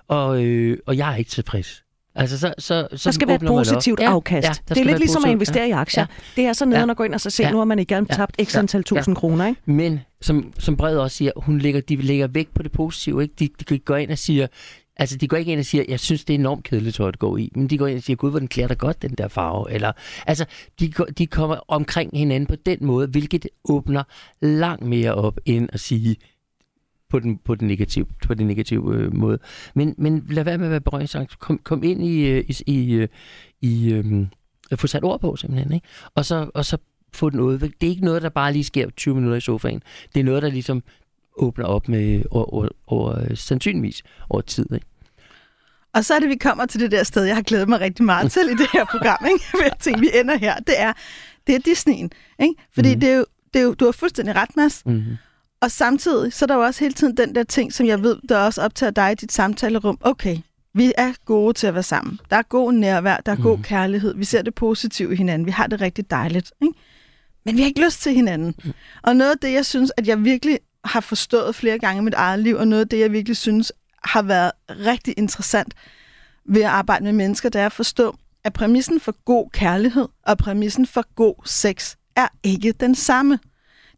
[0.09, 1.83] og, øh, og jeg er ikke tilfreds.
[2.15, 4.49] Altså, så, så, så der skal være et positivt ja, afkast.
[4.49, 6.07] Ja, det er lidt ligesom at investere ja, i aktier.
[6.37, 7.65] Ja, det er så nede ja, at gå ind og så se, ja, nu har
[7.65, 9.21] man ikke ja, tabt antal ja, tusind ja.
[9.21, 9.47] kroner.
[9.47, 9.61] Ikke?
[9.65, 13.23] Men som, som Bred også siger, hun lægger, de lægger vægt på det positive.
[13.23, 13.35] Ikke?
[13.39, 14.47] De, de går ind og siger,
[15.03, 17.19] Altså, de går ikke ind og siger, jeg synes, det er enormt kedeligt tøj at
[17.19, 17.53] gå i.
[17.55, 19.73] Men de går ind og siger, gud, hvor den klæder dig godt, den der farve.
[19.73, 19.93] Eller,
[20.27, 20.45] altså,
[20.81, 24.03] de, de kommer omkring hinanden på den måde, hvilket åbner
[24.41, 26.17] langt mere op, end at sige,
[27.11, 29.39] på den, på den negative, på den negative øh, måde.
[29.75, 31.39] Men, men lad være med at være berøringsangst.
[31.39, 33.09] Kom, kom ind i, øh, i, i, øh,
[33.61, 34.27] i øh,
[34.77, 35.73] få sat ord på simpelthen.
[35.73, 35.87] Ikke?
[36.15, 36.77] Og, så, og så
[37.13, 37.81] få den udviklet.
[37.81, 39.83] Det er ikke noget, der bare lige sker 20 minutter i sofaen.
[40.15, 40.83] Det er noget, der ligesom
[41.37, 44.67] åbner op med over, over, over øh, sandsynligvis over tid.
[44.75, 44.87] Ikke?
[45.95, 48.05] Og så er det, vi kommer til det der sted, jeg har glædet mig rigtig
[48.05, 49.27] meget til i det her program.
[49.33, 49.45] Ikke?
[49.63, 50.57] Jeg tænker, vi ender her.
[50.57, 50.93] Det er,
[51.47, 52.09] det er Disney'en.
[52.45, 52.55] Ikke?
[52.75, 53.01] Fordi mm.
[53.01, 54.83] det, er jo, det er jo, du har fuldstændig ret, Mads.
[54.87, 55.03] Mm.
[55.61, 58.17] Og samtidig, så er der jo også hele tiden den der ting, som jeg ved,
[58.29, 59.99] der også optager dig i dit samtalerum.
[60.01, 60.39] Okay,
[60.75, 62.21] vi er gode til at være sammen.
[62.31, 63.43] Der er god nærvær, der er mm.
[63.43, 64.15] god kærlighed.
[64.15, 65.47] Vi ser det positive i hinanden.
[65.47, 66.53] Vi har det rigtig dejligt.
[66.63, 66.75] Ikke?
[67.45, 68.55] Men vi har ikke lyst til hinanden.
[68.65, 68.73] Mm.
[69.03, 72.15] Og noget af det, jeg synes, at jeg virkelig har forstået flere gange i mit
[72.15, 73.73] eget liv, og noget af det, jeg virkelig synes
[74.05, 75.75] har været rigtig interessant
[76.45, 80.39] ved at arbejde med mennesker, det er at forstå, at præmissen for god kærlighed og
[80.39, 83.39] præmissen for god sex er ikke den samme.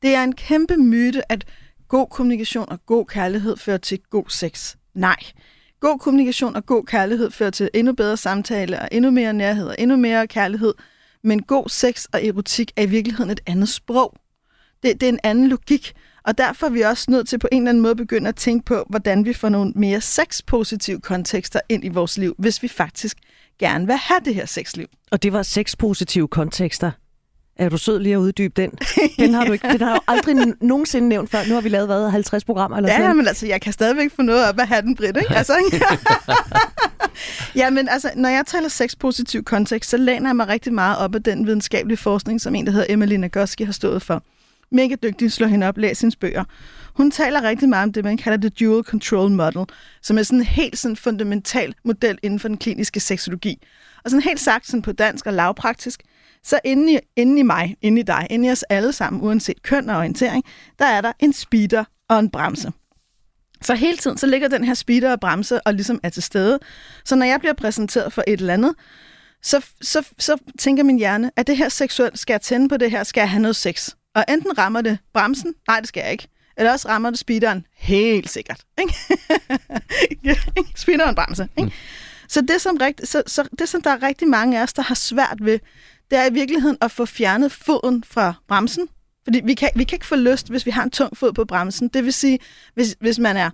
[0.03, 1.45] Det er en kæmpe myte, at
[1.89, 4.77] god kommunikation og god kærlighed fører til god sex.
[4.95, 5.17] Nej.
[5.81, 9.75] God kommunikation og god kærlighed fører til endnu bedre samtale og endnu mere nærhed og
[9.79, 10.75] endnu mere kærlighed.
[11.23, 14.15] Men god sex og erotik er i virkeligheden et andet sprog.
[14.83, 15.95] Det, det er en anden logik.
[16.25, 18.65] Og derfor er vi også nødt til på en eller anden måde begynde at tænke
[18.65, 23.17] på, hvordan vi får nogle mere sexpositive kontekster ind i vores liv, hvis vi faktisk
[23.59, 24.87] gerne vil have det her sexliv.
[25.11, 26.91] Og det var sexpositive kontekster.
[27.57, 28.71] Er du sød lige at uddybe den?
[29.19, 31.39] Den har du ikke, den har du aldrig nogensinde nævnt før.
[31.49, 33.73] Nu har vi lavet, hvad, 50 programmer eller ja, sådan Ja, men altså, jeg kan
[33.73, 35.35] stadigvæk få noget op af hatten, Britt, ikke?
[35.35, 35.53] Altså,
[37.61, 41.15] ja, men altså, når jeg taler sexpositiv kontekst, så læner jeg mig rigtig meget op
[41.15, 44.23] af den videnskabelige forskning, som en, der hedder Emily Nagoski, har stået for
[44.75, 46.45] mega dygtig, slå hende op, læs hendes bøger.
[46.95, 49.65] Hun taler rigtig meget om det, man kalder det dual control model,
[50.03, 53.63] som er sådan en helt sådan fundamental model inden for den kliniske seksologi.
[54.05, 56.03] Og sådan helt sagt sådan på dansk og lavpraktisk,
[56.43, 59.63] så inde i, inde i mig, inde i dig, inde i os alle sammen, uanset
[59.63, 60.45] køn og orientering,
[60.79, 62.73] der er der en speeder og en bremse.
[63.63, 66.59] Så hele tiden, så ligger den her speeder og bremse og ligesom er til stede.
[67.05, 68.75] Så når jeg bliver præsenteret for et eller andet,
[69.43, 72.91] så, så, så tænker min hjerne, at det her seksuelt, skal jeg tænde på det
[72.91, 73.91] her, skal jeg have noget sex?
[74.15, 76.29] Og enten rammer det bremsen, nej, det skal jeg ikke.
[76.57, 78.61] Eller også rammer det speederen, helt sikkert.
[78.81, 78.95] Ikke?
[80.83, 81.49] speederen bremse.
[81.57, 81.67] Ikke?
[81.67, 81.73] Mm.
[82.29, 84.83] Så, det, som rigt, så, så det, som der er rigtig mange af os, der
[84.83, 85.59] har svært ved,
[86.11, 88.89] det er i virkeligheden at få fjernet foden fra bremsen.
[89.25, 91.45] Fordi vi kan, vi kan ikke få lyst, hvis vi har en tung fod på
[91.45, 91.89] bremsen.
[91.89, 92.39] Det vil sige,
[92.75, 93.51] hvis, hvis man er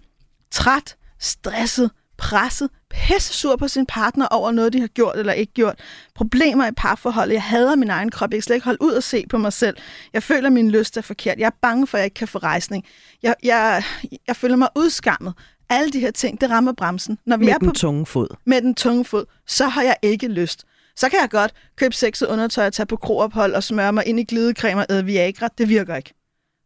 [0.50, 5.52] træt, stresset, presset, pisse sur på sin partner over noget, de har gjort eller ikke
[5.52, 5.74] gjort.
[6.14, 7.34] Problemer i parforholdet.
[7.34, 8.30] Jeg hader min egen krop.
[8.30, 9.76] Jeg kan slet ikke holde ud og se på mig selv.
[10.12, 11.38] Jeg føler, at min lyst er forkert.
[11.38, 12.84] Jeg er bange for, at jeg ikke kan få rejsning.
[13.22, 13.82] Jeg, jeg,
[14.26, 15.34] jeg føler mig udskammet.
[15.68, 17.18] Alle de her ting, det rammer bremsen.
[17.26, 18.36] Når vi med er den på, tunge fod.
[18.46, 19.24] Med den tunge fod.
[19.46, 20.64] Så har jeg ikke lyst.
[20.96, 24.20] Så kan jeg godt købe sexet undertøj og tage på kroophold og smøre mig ind
[24.20, 25.48] i glidecreme og æde Viagra.
[25.58, 26.19] Det virker ikke.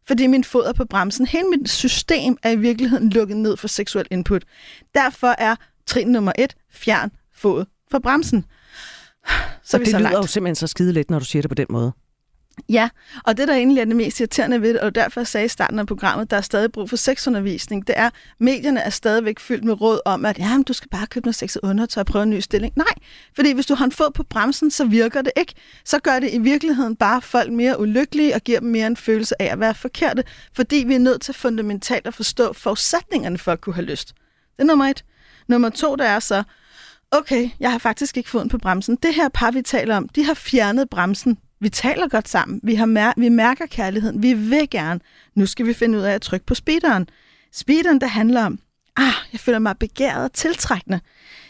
[0.07, 1.27] Fordi min fod er på bremsen.
[1.27, 4.43] Hele mit system er i virkeligheden lukket ned for seksuel input.
[4.95, 8.45] Derfor er trin nummer et, fjern fod fra bremsen.
[9.63, 10.17] Så og det så lyder langt.
[10.17, 11.91] jo simpelthen så skide let, når du siger det på den måde.
[12.69, 12.89] Ja,
[13.23, 15.49] og det, der egentlig er det mest irriterende ved det, og derfor jeg sagde i
[15.49, 19.39] starten af programmet, der er stadig brug for sexundervisning, det er, at medierne er stadigvæk
[19.39, 22.23] fyldt med råd om, at jamen, du skal bare købe noget sexet undertøj og prøve
[22.23, 22.73] en ny stilling.
[22.75, 22.93] Nej,
[23.35, 25.53] fordi hvis du har en fod på bremsen, så virker det ikke.
[25.85, 29.41] Så gør det i virkeligheden bare folk mere ulykkelige og giver dem mere en følelse
[29.41, 30.23] af at være forkerte,
[30.55, 34.07] fordi vi er nødt til fundamentalt at forstå forudsætningerne for at kunne have lyst.
[34.57, 35.05] Det er nummer et.
[35.47, 36.43] Nummer to, der er så,
[37.11, 38.95] okay, jeg har faktisk ikke foden på bremsen.
[39.03, 42.59] Det her par, vi taler om, de har fjernet bremsen vi taler godt sammen.
[42.63, 44.23] Vi, har mær- vi mærker kærligheden.
[44.23, 44.99] Vi vil gerne.
[45.35, 47.07] Nu skal vi finde ud af at trykke på speederen.
[47.53, 48.59] Speederen, der handler om,
[48.97, 50.99] ah, jeg føler mig begæret og tiltrækkende.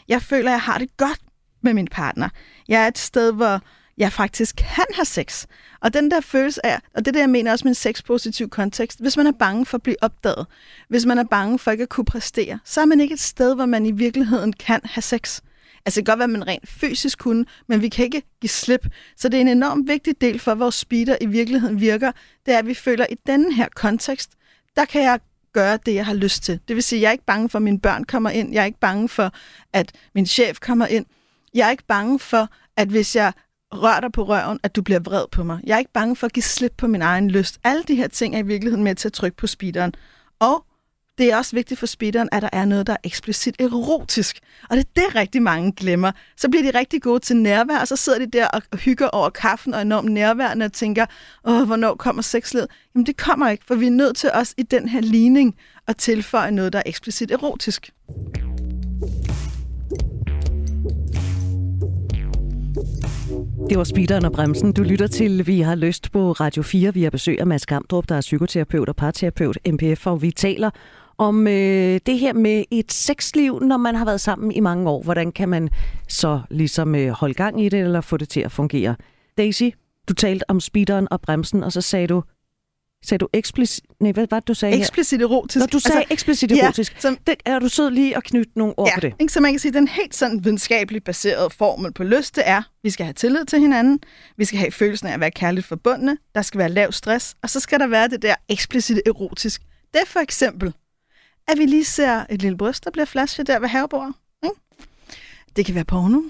[0.08, 1.20] Jeg føler, jeg har det godt
[1.62, 2.30] med min partner.
[2.68, 3.62] Jeg er et sted, hvor
[3.98, 5.46] jeg faktisk kan have sex.
[5.82, 9.00] Og den der følelse af, og det der, jeg mener også med en sexpositiv kontekst,
[9.02, 10.48] hvis man er bange for at blive opdaget,
[10.90, 13.56] hvis man er bange for ikke at kunne præstere, så er man ikke et sted,
[13.56, 15.42] hvor man i virkeligheden kan have sex.
[15.86, 18.50] Altså det kan godt være, at man rent fysisk kunne, men vi kan ikke give
[18.50, 18.88] slip.
[19.18, 22.12] Så det er en enormt vigtig del for, at vores speeder i virkeligheden virker.
[22.46, 24.32] Det er, at vi føler, at i denne her kontekst,
[24.76, 25.20] der kan jeg
[25.54, 26.60] gøre det, jeg har lyst til.
[26.68, 28.54] Det vil sige, at jeg er ikke bange for, at mine børn kommer ind.
[28.54, 29.32] Jeg er ikke bange for,
[29.74, 31.06] at min chef kommer ind.
[31.54, 33.34] Jeg er ikke bange for, at hvis jeg
[33.74, 35.60] rører dig på røven, at du bliver vred på mig.
[35.64, 37.60] Jeg er ikke bange for at give slip på min egen lyst.
[37.64, 39.96] Alle de her ting er i virkeligheden med til at trykke på speederen.
[40.40, 40.66] Og
[41.18, 44.40] det er også vigtigt for speederen, at der er noget, der er eksplicit erotisk.
[44.70, 46.12] Og det er det, rigtig mange glemmer.
[46.38, 49.30] Så bliver de rigtig gode til nærvær, og så sidder de der og hygger over
[49.30, 51.06] kaffen og enormt nærværende og tænker,
[51.46, 52.68] åh, hvornår kommer sexlivet?
[52.96, 55.56] Jamen det kommer ikke, for vi er nødt til os i den her ligning
[55.88, 57.92] at tilføje noget, der er eksplicit erotisk.
[63.70, 64.74] Det var speederen og bremsen.
[64.74, 66.94] Du lytter til Vi har lyst på Radio 4.
[66.94, 70.70] Vi har besøg af Mads Gamdrup, der er psykoterapeut og parterapeut, MPF, og vi taler
[71.18, 75.04] om øh, det her med et sexliv, når man har været sammen i mange år.
[75.04, 75.70] Hvordan kan man
[76.08, 78.96] så ligesom øh, holde gang i det, eller få det til at fungere?
[79.38, 79.64] Daisy,
[80.10, 82.24] du talte om speederen og bremsen, og så sagde du,
[83.06, 83.84] Sagde du eksplicit...
[84.00, 85.60] Nej, hvad var det, du sagde Eksplicit erotisk.
[85.60, 88.52] Når du sagde altså, eksplicit erotisk, ja, som, det, er du sød lige at knytte
[88.56, 89.14] nogle ord ja, på det?
[89.20, 92.62] Ikke, så man kan sige, den helt sådan videnskabeligt baserede formel på lyst, det er,
[92.84, 94.00] vi skal have tillid til hinanden,
[94.38, 97.50] vi skal have følelsen af at være kærligt forbundne, der skal være lav stress, og
[97.50, 99.62] så skal der være det der eksplicit erotisk.
[99.94, 100.74] Det er for eksempel,
[101.48, 104.14] at vi lige ser et lille bryst, der bliver flashet der ved havebordet.
[104.44, 104.56] Ikke?
[105.56, 106.22] Det kan være porno.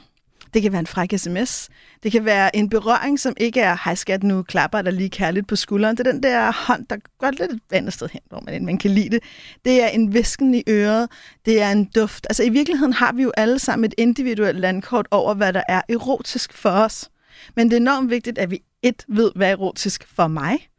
[0.54, 1.69] Det kan være en fræk sms.
[2.04, 5.47] Det kan være en berøring, som ikke er, hej skat, nu klapper der lige kærligt
[5.47, 5.97] på skulderen.
[5.97, 8.78] Det er den der hånd, der går lidt et andet sted hen, hvor man, man
[8.78, 9.19] kan lide det.
[9.65, 11.10] Det er en visken i øret.
[11.45, 12.28] Det er en duft.
[12.30, 15.82] Altså i virkeligheden har vi jo alle sammen et individuelt landkort over, hvad der er
[15.89, 17.10] erotisk for os.
[17.56, 20.69] Men det er enormt vigtigt, at vi et ved, hvad er erotisk for mig.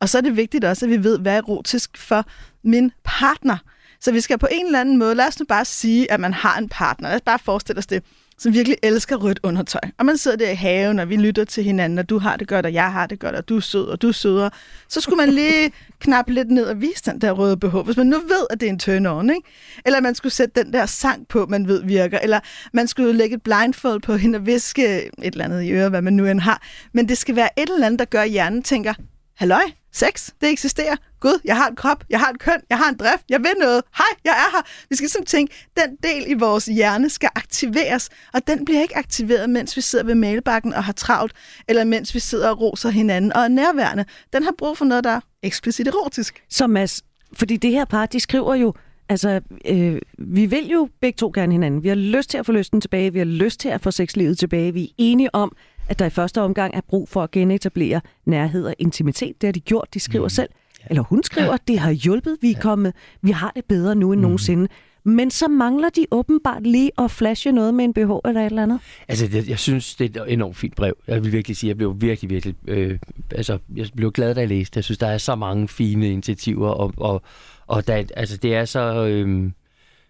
[0.00, 2.24] Og så er det vigtigt også, at vi ved, hvad er erotisk for
[2.64, 3.58] min partner.
[4.04, 6.34] Så vi skal på en eller anden måde, lad os nu bare sige, at man
[6.34, 7.08] har en partner.
[7.08, 8.02] Lad os bare forestille os det
[8.38, 9.80] som virkelig elsker rødt undertøj.
[9.98, 12.48] Og man sidder der i haven, og vi lytter til hinanden, og du har det
[12.48, 14.50] godt, og jeg har det godt, og du er sød, og du er sødere.
[14.88, 15.72] Så skulle man lige
[16.04, 18.66] knappe lidt ned og vise den der røde BH, hvis man nu ved, at det
[18.66, 19.48] er en turn on, ikke?
[19.86, 22.18] Eller man skulle sætte den der sang på, man ved virker.
[22.18, 22.40] Eller
[22.72, 26.02] man skulle lægge et blindfold på hende og viske et eller andet i øret, hvad
[26.02, 26.62] man nu end har.
[26.92, 28.94] Men det skal være et eller andet, der gør, hjernen tænker,
[29.36, 30.96] halløj, sex, det eksisterer.
[31.20, 33.52] Gud, jeg har en krop, jeg har en køn, jeg har en drift, jeg vil
[33.60, 33.82] noget.
[33.96, 34.62] Hej, jeg er her.
[34.90, 38.96] Vi skal simpelthen tænke, den del i vores hjerne skal aktiveres, og den bliver ikke
[38.96, 41.32] aktiveret, mens vi sidder ved mailbakken og har travlt,
[41.68, 44.04] eller mens vi sidder og roser hinanden og er nærværende.
[44.32, 46.42] Den har brug for noget, der er eksplicit erotisk.
[46.50, 48.74] Så Mads, fordi det her par, de skriver jo,
[49.08, 51.82] altså, øh, vi vil jo begge to gerne hinanden.
[51.82, 54.38] Vi har lyst til at få lysten tilbage, vi har lyst til at få sexlivet
[54.38, 54.74] tilbage.
[54.74, 55.56] Vi er enige om,
[55.88, 59.40] at der i første omgang er brug for at genetablere nærhed og intimitet.
[59.40, 60.30] Det har de gjort, de skriver mm.
[60.30, 60.48] selv.
[60.90, 61.56] Eller hun skriver, ja.
[61.68, 62.92] det har hjulpet, vi er kommet,
[63.22, 64.22] vi har det bedre nu end mm.
[64.22, 64.68] nogensinde.
[65.06, 68.62] Men så mangler de åbenbart lige at flashe noget med en BH eller et eller
[68.62, 68.80] andet.
[69.08, 70.96] Altså, jeg, jeg synes, det er et enormt fint brev.
[71.06, 72.54] Jeg vil virkelig sige, jeg blev virkelig, virkelig...
[72.66, 72.98] Øh,
[73.30, 74.78] altså, jeg blev glad, da jeg læste.
[74.78, 77.22] Jeg synes, der er så mange fine initiativer, og, og,
[77.66, 79.06] og der, altså, det er så...
[79.06, 79.50] Øh,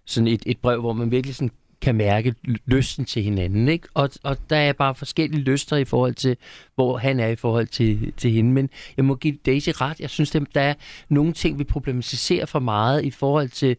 [0.07, 1.51] sådan et, et brev, hvor man virkelig sådan
[1.85, 2.35] kan mærke
[2.67, 3.69] lysten til hinanden.
[3.69, 3.89] Ikke?
[3.95, 6.37] Og, og der er bare forskellige lyster i forhold til,
[6.75, 8.53] hvor han er i forhold til, til hende.
[8.53, 10.01] Men jeg må give Daisy ret.
[10.01, 10.75] Jeg synes, der er
[11.09, 13.77] nogle ting, vi problematiserer for meget i forhold til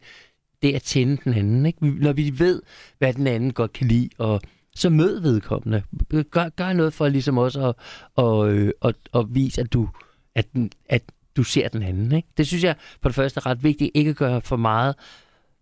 [0.62, 1.66] det at tænde den anden.
[1.66, 1.86] Ikke?
[1.86, 2.62] Når vi ved,
[2.98, 4.40] hvad den anden godt kan lide, og
[4.74, 5.82] så mød vedkommende.
[6.30, 7.74] Gør, gør noget for ligesom også at,
[8.16, 9.88] og, øh, og, og vise, at du,
[10.34, 10.46] at,
[10.88, 11.02] at
[11.36, 12.12] du ser den anden.
[12.12, 12.28] Ikke?
[12.36, 14.94] Det synes jeg for det første er ret vigtigt, ikke at gøre for meget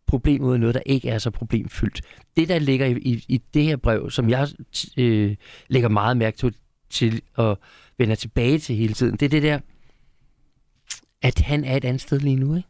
[0.07, 2.01] problem ud af noget, der ikke er så problemfyldt.
[2.37, 4.49] Det, der ligger i, i, i det her brev, som jeg
[4.97, 5.37] øh,
[5.69, 6.55] lægger meget mærke til,
[6.91, 7.59] til og
[7.99, 9.59] vender tilbage til hele tiden, det er det der,
[11.23, 12.69] at han er et andet sted lige nu, ikke?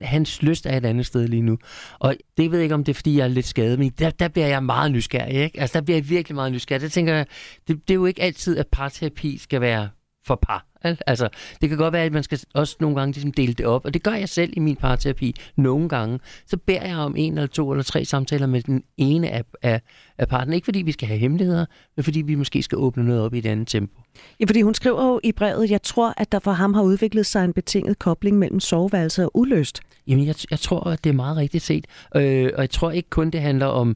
[0.00, 1.58] Hans lyst er et andet sted lige nu.
[1.98, 4.10] Og det ved jeg ikke, om det er, fordi jeg er lidt skadet, men der,
[4.10, 5.60] der bliver jeg meget nysgerrig, ikke?
[5.60, 6.82] Altså, der bliver jeg virkelig meget nysgerrig.
[6.82, 7.26] Det tænker jeg,
[7.68, 9.88] det, det er jo ikke altid, at parterapi skal være
[10.26, 10.66] for par.
[11.06, 11.28] Altså,
[11.60, 13.94] det kan godt være, at man skal også nogle gange ligesom dele det op, og
[13.94, 16.20] det gør jeg selv i min parterapi nogle gange.
[16.46, 19.80] Så beder jeg om en eller to eller tre samtaler med den ene af, af,
[20.18, 20.52] af parten.
[20.52, 23.38] Ikke fordi vi skal have hemmeligheder, men fordi vi måske skal åbne noget op i
[23.38, 24.00] et andet tempo.
[24.40, 27.26] Ja, fordi hun skriver jo i brevet, jeg tror, at der for ham har udviklet
[27.26, 29.80] sig en betinget kobling mellem soveværelse og uløst.
[30.06, 31.86] Jamen, jeg, jeg tror, at det er meget rigtigt set.
[32.16, 33.94] Øh, og jeg tror ikke kun, det handler om,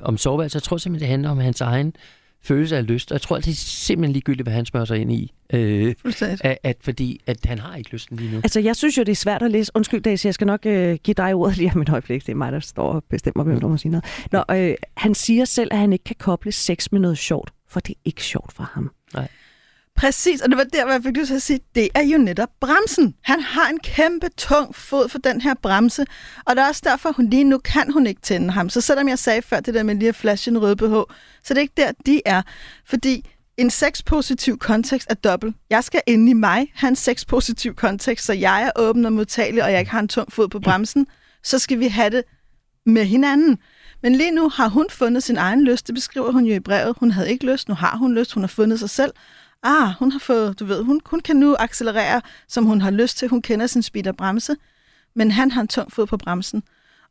[0.00, 0.56] om soveværelse.
[0.56, 1.94] Jeg tror simpelthen, det handler om hans egen
[2.44, 3.10] følelse af lyst.
[3.10, 5.32] Og jeg tror, det er simpelthen ligegyldigt, hvad han smører sig ind i.
[5.52, 8.36] Øh, at, at, fordi at han har ikke lysten lige nu.
[8.36, 9.72] Altså, jeg synes jo, det er svært at læse.
[9.74, 12.26] Undskyld, Daisy, jeg skal nok øh, give dig ordet lige om et øjeblik.
[12.26, 14.04] Det er mig, der står og bestemmer, hvem der må sige noget.
[14.32, 17.80] Nå, øh, han siger selv, at han ikke kan koble sex med noget sjovt, for
[17.80, 18.90] det er ikke sjovt for ham.
[19.14, 19.28] Nej.
[19.96, 22.18] Præcis, og det var der, hvor jeg fik lyst til at sige, det er jo
[22.18, 23.14] netop bremsen.
[23.22, 26.06] Han har en kæmpe tung fod for den her bremse,
[26.44, 28.68] og det er også derfor, hun lige nu kan hun ikke tænde ham.
[28.68, 31.54] Så selvom jeg sagde før det der med lige at flashe en rød BH, så
[31.54, 32.42] det er ikke der, de er.
[32.86, 35.56] Fordi en sexpositiv kontekst er dobbelt.
[35.70, 39.64] Jeg skal ind i mig have en sexpositiv kontekst, så jeg er åben og modtagelig,
[39.64, 41.06] og jeg ikke har en tung fod på bremsen.
[41.44, 42.22] Så skal vi have det
[42.86, 43.58] med hinanden.
[44.02, 45.86] Men lige nu har hun fundet sin egen lyst.
[45.86, 46.96] Det beskriver hun jo i brevet.
[47.00, 48.32] Hun havde ikke lyst, nu har hun lyst.
[48.32, 49.12] Hun har fundet sig selv
[49.62, 53.18] ah, hun har fået, du ved, hun, hun kan nu accelerere, som hun har lyst
[53.18, 53.28] til.
[53.28, 54.56] Hun kender sin speed og bremse,
[55.14, 56.62] men han har en tung fod på bremsen.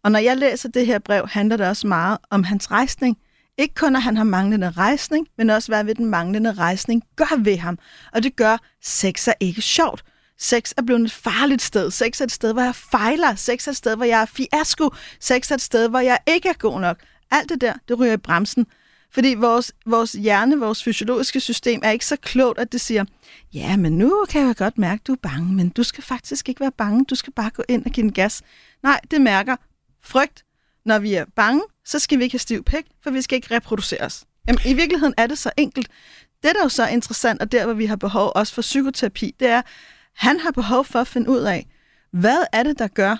[0.03, 3.17] Og når jeg læser det her brev, handler det også meget om hans rejsning.
[3.57, 7.39] Ikke kun, at han har manglende rejsning, men også, hvad ved den manglende rejsning gør
[7.39, 7.79] ved ham.
[8.13, 10.03] Og det gør, sex er ikke sjovt.
[10.37, 11.91] Sex er blevet et farligt sted.
[11.91, 13.35] Sex er et sted, hvor jeg fejler.
[13.35, 14.89] Sex er et sted, hvor jeg er fiasko.
[15.19, 16.97] Sex er et sted, hvor jeg ikke er god nok.
[17.31, 18.67] Alt det der, det ryger i bremsen.
[19.13, 23.05] Fordi vores, vores hjerne, vores fysiologiske system er ikke så klogt, at det siger,
[23.53, 26.49] ja, men nu kan jeg godt mærke, at du er bange, men du skal faktisk
[26.49, 27.05] ikke være bange.
[27.05, 28.41] Du skal bare gå ind og give den gas.
[28.83, 29.55] Nej, det mærker
[30.03, 30.45] frygt.
[30.85, 33.55] Når vi er bange, så skal vi ikke have stiv pæk, for vi skal ikke
[33.55, 34.25] reproducere os.
[34.47, 35.87] Jamen, I virkeligheden er det så enkelt.
[36.43, 39.35] Det, der er jo så interessant, og der, hvor vi har behov også for psykoterapi,
[39.39, 39.61] det er,
[40.15, 41.67] han har behov for at finde ud af,
[42.11, 43.17] hvad er det, der gør,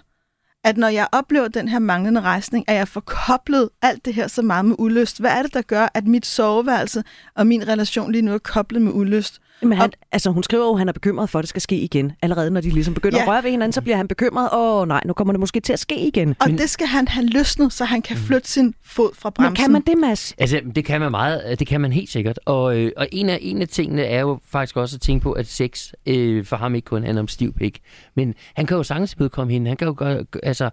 [0.63, 4.41] at når jeg oplever den her manglende rejsning, at jeg forkoblet alt det her så
[4.41, 5.19] meget med ulyst.
[5.19, 7.03] Hvad er det, der gør, at mit soveværelse
[7.35, 9.40] og min relation lige nu er koblet med ulyst?
[9.61, 11.61] Men han, og, altså, hun skriver jo, at han er bekymret for, at det skal
[11.61, 12.11] ske igen.
[12.21, 13.23] Allerede når de ligesom begynder ja.
[13.23, 14.49] at røre ved hinanden, så bliver han bekymret.
[14.53, 16.35] Åh nej, nu kommer det måske til at ske igen.
[16.39, 16.57] Og Men...
[16.57, 18.23] det skal han have løsnet, så han kan mm.
[18.23, 19.51] flytte sin fod fra bremsen.
[19.51, 20.33] Men kan man det, Mads?
[20.37, 21.59] Altså, det kan man meget.
[21.59, 22.39] Det kan man helt sikkert.
[22.45, 25.31] Og, øh, og en, af, en af tingene er jo faktisk også at tænke på,
[25.31, 27.79] at sex øh, for ham ikke kun handler om stiv pik.
[28.15, 29.67] Men han kan jo sagtens komme hende.
[29.67, 30.69] Han kan jo gøre, altså,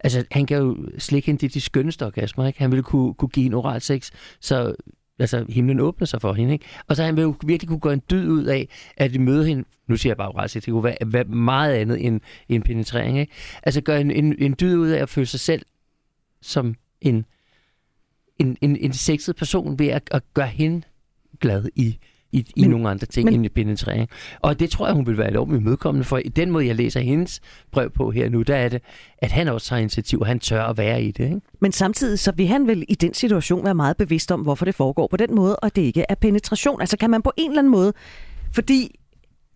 [0.00, 2.58] Altså, han kan jo slikke hende til de skønneste orgasmer, ikke?
[2.58, 4.74] Han ville kunne, kunne give en oral sex, så
[5.18, 6.52] altså, himlen åbner sig for hende.
[6.52, 6.64] Ikke?
[6.86, 9.64] Og så han vil jo virkelig kunne gøre en dyd ud af, at møde hende,
[9.88, 13.18] nu siger jeg bare oral det kunne være, være meget andet end, end penetrering.
[13.18, 13.32] Ikke?
[13.62, 15.62] Altså gøre en, en, en dyd ud af at føle sig selv
[16.42, 17.24] som en,
[18.38, 20.82] en, en, en sexet person ved at, at gøre hende
[21.40, 21.98] glad i,
[22.36, 24.08] i, men, i nogle andre ting men, end i penetrering.
[24.40, 26.18] Og det tror jeg, hun vil være enormt imødekommende for.
[26.18, 27.40] I den måde, jeg læser hendes
[27.72, 28.82] brev på her nu, der er det,
[29.18, 31.24] at han også tager initiativ, og han tør at være i det.
[31.24, 31.40] Ikke?
[31.60, 34.74] Men samtidig så vil han vel i den situation være meget bevidst om, hvorfor det
[34.74, 36.80] foregår på den måde, og det ikke er penetration.
[36.80, 37.92] Altså kan man på en eller anden måde,
[38.54, 38.98] fordi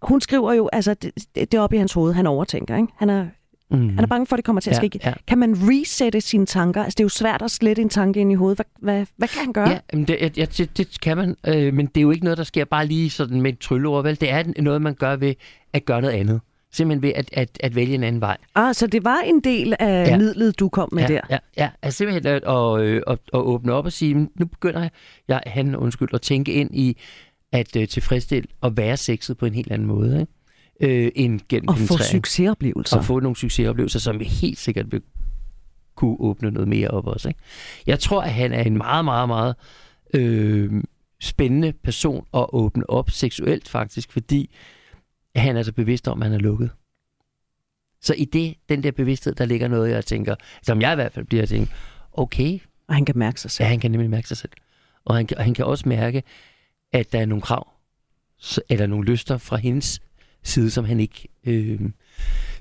[0.02, 2.76] hun skriver jo, altså det, det er oppe i hans hoved, han overtænker.
[2.76, 2.88] Ikke?
[2.96, 3.26] Han er
[3.70, 3.88] Mm.
[3.88, 4.90] Han er bange for, at det kommer til at ske.
[4.94, 5.14] Ja, ja.
[5.26, 6.84] Kan man resette sine tanker?
[6.84, 8.56] Altså, det er jo svært at slette en tanke ind i hovedet.
[8.56, 9.68] Hvad, hvad, hvad kan han gøre?
[9.68, 12.44] Ja, det, ja, det, det kan man, øh, men det er jo ikke noget, der
[12.44, 14.20] sker bare lige sådan med et trylleord, vel?
[14.20, 15.34] Det er noget, man gør ved
[15.72, 16.40] at gøre noget andet.
[16.72, 18.36] Simpelthen ved at, at, at vælge en anden vej.
[18.54, 20.18] Ah, så det var en del af ja.
[20.18, 21.20] midlet, du kom med ja, der?
[21.30, 21.70] Ja, ja.
[21.82, 24.88] Altså simpelthen at, at, at, at, åbne op og sige, nu begynder
[25.28, 26.96] jeg, han, undskyld, at tænke ind i
[27.52, 30.20] at uh, tilfredsstille og være sexet på en helt anden måde.
[30.20, 30.32] Ikke?
[30.80, 32.96] Øh, end gennem Og få succesoplevelser.
[32.96, 35.02] Og få nogle succesoplevelser, som vi helt sikkert vil
[35.94, 37.28] kunne åbne noget mere op også.
[37.28, 37.40] Ikke?
[37.86, 39.54] Jeg tror, at han er en meget, meget, meget
[40.14, 40.82] øh,
[41.20, 44.50] spændende person at åbne op seksuelt faktisk, fordi
[45.36, 46.70] han er så bevidst om, at han er lukket.
[48.02, 51.12] Så i det, den der bevidsthed, der ligger noget, jeg tænker, som jeg i hvert
[51.12, 51.70] fald bliver tænkt,
[52.12, 52.58] okay.
[52.88, 53.64] Og han kan mærke sig selv.
[53.64, 54.52] Ja, han kan nemlig mærke sig selv.
[55.04, 56.22] Og han, og han kan også mærke,
[56.92, 57.68] at der er nogle krav,
[58.68, 60.00] eller nogle lyster fra hendes
[60.42, 61.80] side, som han ikke øh,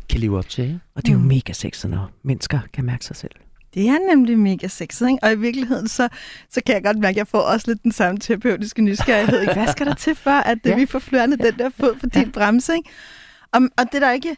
[0.09, 0.79] kan leve op til.
[0.95, 1.25] Og det er jo mm.
[1.25, 3.31] mega sexet, når mennesker kan mærke sig selv.
[3.73, 5.19] Det er nemlig mega sexet, ikke?
[5.23, 6.07] Og i virkeligheden, så,
[6.49, 9.41] så kan jeg godt mærke, at jeg får også lidt den samme terapeutiske nysgerrighed.
[9.41, 9.53] Ikke?
[9.53, 10.75] Hvad skal der til for, at ja.
[10.75, 11.45] vi får flørnet ja.
[11.45, 12.29] den der fod på din ja.
[12.29, 12.89] bremse, ikke?
[13.51, 14.35] Og, og det er der ikke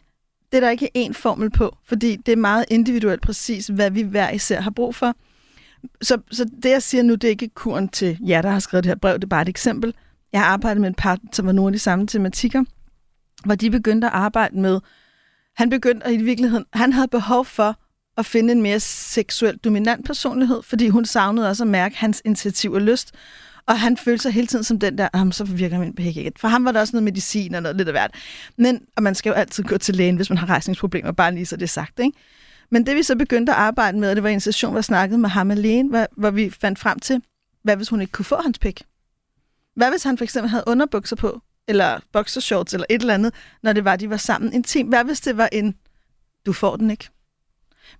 [0.52, 4.02] det er der ikke én formel på, fordi det er meget individuelt præcis, hvad vi
[4.02, 5.16] hver især har brug for.
[6.02, 8.84] Så, så det, jeg siger nu, det er ikke kuren til jer, der har skrevet
[8.84, 9.94] det her brev, det er bare et eksempel.
[10.32, 12.64] Jeg har arbejdet med en par, som var nogle af de samme tematikker,
[13.44, 14.80] hvor de begyndte at arbejde med,
[15.56, 17.76] han begyndte i virkeligheden, han havde behov for
[18.16, 22.72] at finde en mere seksuelt dominant personlighed, fordi hun savnede også at mærke hans initiativ
[22.72, 23.12] og lyst.
[23.66, 26.32] Og han følte sig hele tiden som den der, ah, så virker min pæk ikke.
[26.40, 28.14] For ham var der også noget medicin og noget lidt af hvert.
[28.56, 31.46] Men, og man skal jo altid gå til lægen, hvis man har rejsningsproblemer, bare lige
[31.46, 31.98] så det er sagt.
[31.98, 32.18] Ikke?
[32.70, 34.84] Men det vi så begyndte at arbejde med, og det var en session, hvor jeg
[34.84, 37.22] snakkede med ham alene, hvor, hvor vi fandt frem til,
[37.64, 38.82] hvad hvis hun ikke kunne få hans pik?
[39.76, 43.72] Hvad hvis han for eksempel havde underbukser på, eller boxershorts, eller et eller andet, når
[43.72, 44.86] det var, de var sammen intim?
[44.86, 45.74] Hvad hvis det var en,
[46.46, 47.08] du får den ikke?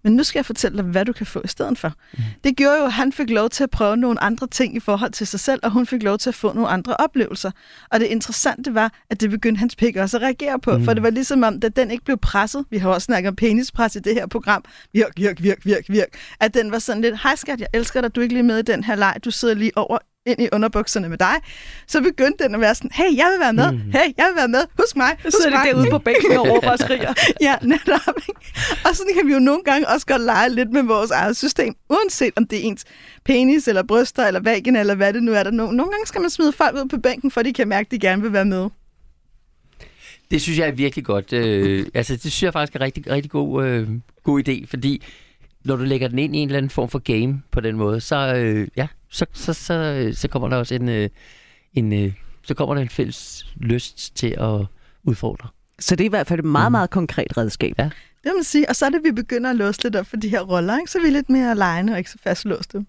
[0.04, 1.92] Men nu skal jeg fortælle dig, hvad du kan få i stedet for.
[2.12, 2.22] Mm.
[2.44, 5.12] Det gjorde jo, at han fik lov til at prøve nogle andre ting i forhold
[5.12, 7.50] til sig selv, og hun fik lov til at få nogle andre oplevelser.
[7.90, 10.84] Og det interessante var, at det begyndte hans pik også at reagere på, mm.
[10.84, 12.64] for det var ligesom om, at den ikke blev presset.
[12.70, 14.64] Vi har også snakket om penispres i det her program.
[14.92, 16.08] Virk, virk, virk, virk, virk.
[16.40, 18.58] At den var sådan lidt, hej skat, jeg elsker dig, du er ikke lige med
[18.58, 21.34] i den her leg, du sidder lige over ind i underbukserne med dig,
[21.86, 23.78] så begyndte den at være sådan, hey, jeg vil være med, mm.
[23.78, 26.48] hey, jeg vil være med, husk mig, husk så er det derude på bænken og
[26.48, 27.14] råber og skriger.
[27.40, 28.16] ja, netop.
[28.84, 31.74] Og sådan kan vi jo nogle gange også godt lege lidt med vores eget system,
[31.90, 32.84] uanset om det er ens
[33.24, 35.42] penis, eller bryster, eller vagina, eller hvad det nu er.
[35.42, 37.86] Der nogle, nogle gange skal man smide folk ud på bænken, for de kan mærke,
[37.86, 38.68] at de gerne vil være med.
[40.30, 41.32] Det synes jeg er virkelig godt.
[41.32, 43.88] Øh, altså, det synes jeg faktisk er en rigtig, rigtig god, øh,
[44.22, 45.02] god idé, fordi
[45.64, 48.00] når du lægger den ind i en eller anden form for game på den måde,
[48.00, 51.08] så, øh, ja, så, så, så, så kommer der også en, øh,
[51.74, 54.66] en, øh, så kommer der en fælles lyst til at
[55.04, 55.48] udfordre.
[55.78, 56.72] Så det er i hvert fald et meget, mm.
[56.72, 57.74] meget konkret redskab.
[57.78, 57.90] Ja.
[58.22, 58.68] Det må man sige.
[58.68, 60.90] Og så er det, vi begynder at låse lidt op for de her roller, ikke?
[60.90, 62.84] så vi er lidt mere alene og ikke så fastlåste.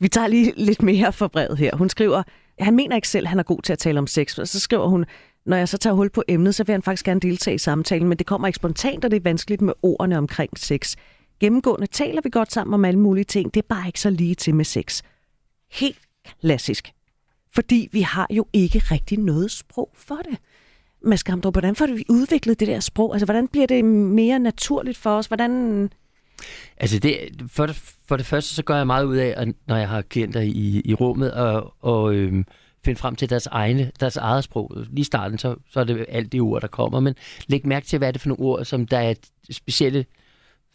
[0.00, 1.76] Vi tager lige lidt mere for brevet her.
[1.76, 2.22] Hun skriver,
[2.60, 4.38] han mener ikke selv, at han er god til at tale om sex.
[4.38, 5.04] Og så skriver hun,
[5.46, 8.08] når jeg så tager hul på emnet, så vil han faktisk gerne deltage i samtalen,
[8.08, 10.96] men det kommer ikke spontant, og det er vanskeligt med ordene omkring sex.
[11.40, 13.54] Gennemgående taler vi godt sammen om alle mulige ting.
[13.54, 15.02] Det er bare ikke så lige til med sex.
[15.70, 15.98] Helt
[16.40, 16.92] klassisk.
[17.54, 20.38] Fordi vi har jo ikke rigtig noget sprog for det.
[21.02, 23.14] Mads Gamdrup, hvordan får vi udviklet det der sprog?
[23.14, 25.26] Altså, hvordan bliver det mere naturligt for os?
[25.26, 25.90] Hvordan...
[26.76, 27.76] Altså, det, for, det,
[28.08, 30.82] for det første, så gør jeg meget ud af, at, når jeg har klienter i,
[30.84, 32.44] i rummet, og, og øhm,
[32.84, 34.72] finde frem til deres, egne, deres eget sprog.
[34.76, 37.14] Lige i starten, så, så er det alt det ord, der kommer, men
[37.46, 39.14] læg mærke til, hvad er det for nogle ord, som der er
[39.50, 40.04] specielle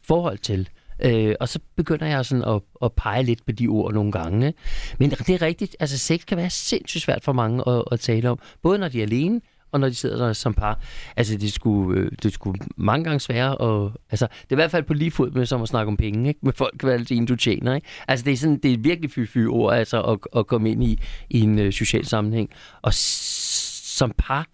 [0.08, 0.70] forhold til.
[1.00, 4.54] Øh, og så begynder jeg sådan at, at pege lidt på de ord nogle gange.
[5.00, 8.30] Men det er rigtigt, altså sex kan være sindssygt svært for mange at, at tale
[8.30, 8.39] om.
[8.62, 9.42] Både når de er alene,
[9.74, 10.80] og når de sidder der som par.
[11.18, 13.58] Altså, det skulle, øh, det skulle mange gange svære.
[13.58, 15.98] Og, altså, det er i hvert fald på lige fod med som at snakke om
[15.98, 16.39] penge, ikke?
[16.46, 17.88] Med folk, hvad det en, du tjener, ikke?
[18.08, 21.00] Altså, det er, sådan, det er virkelig fy-fy ord, altså, at, at komme ind i,
[21.30, 22.50] i en uh, social sammenhæng.
[22.82, 24.48] Og som par,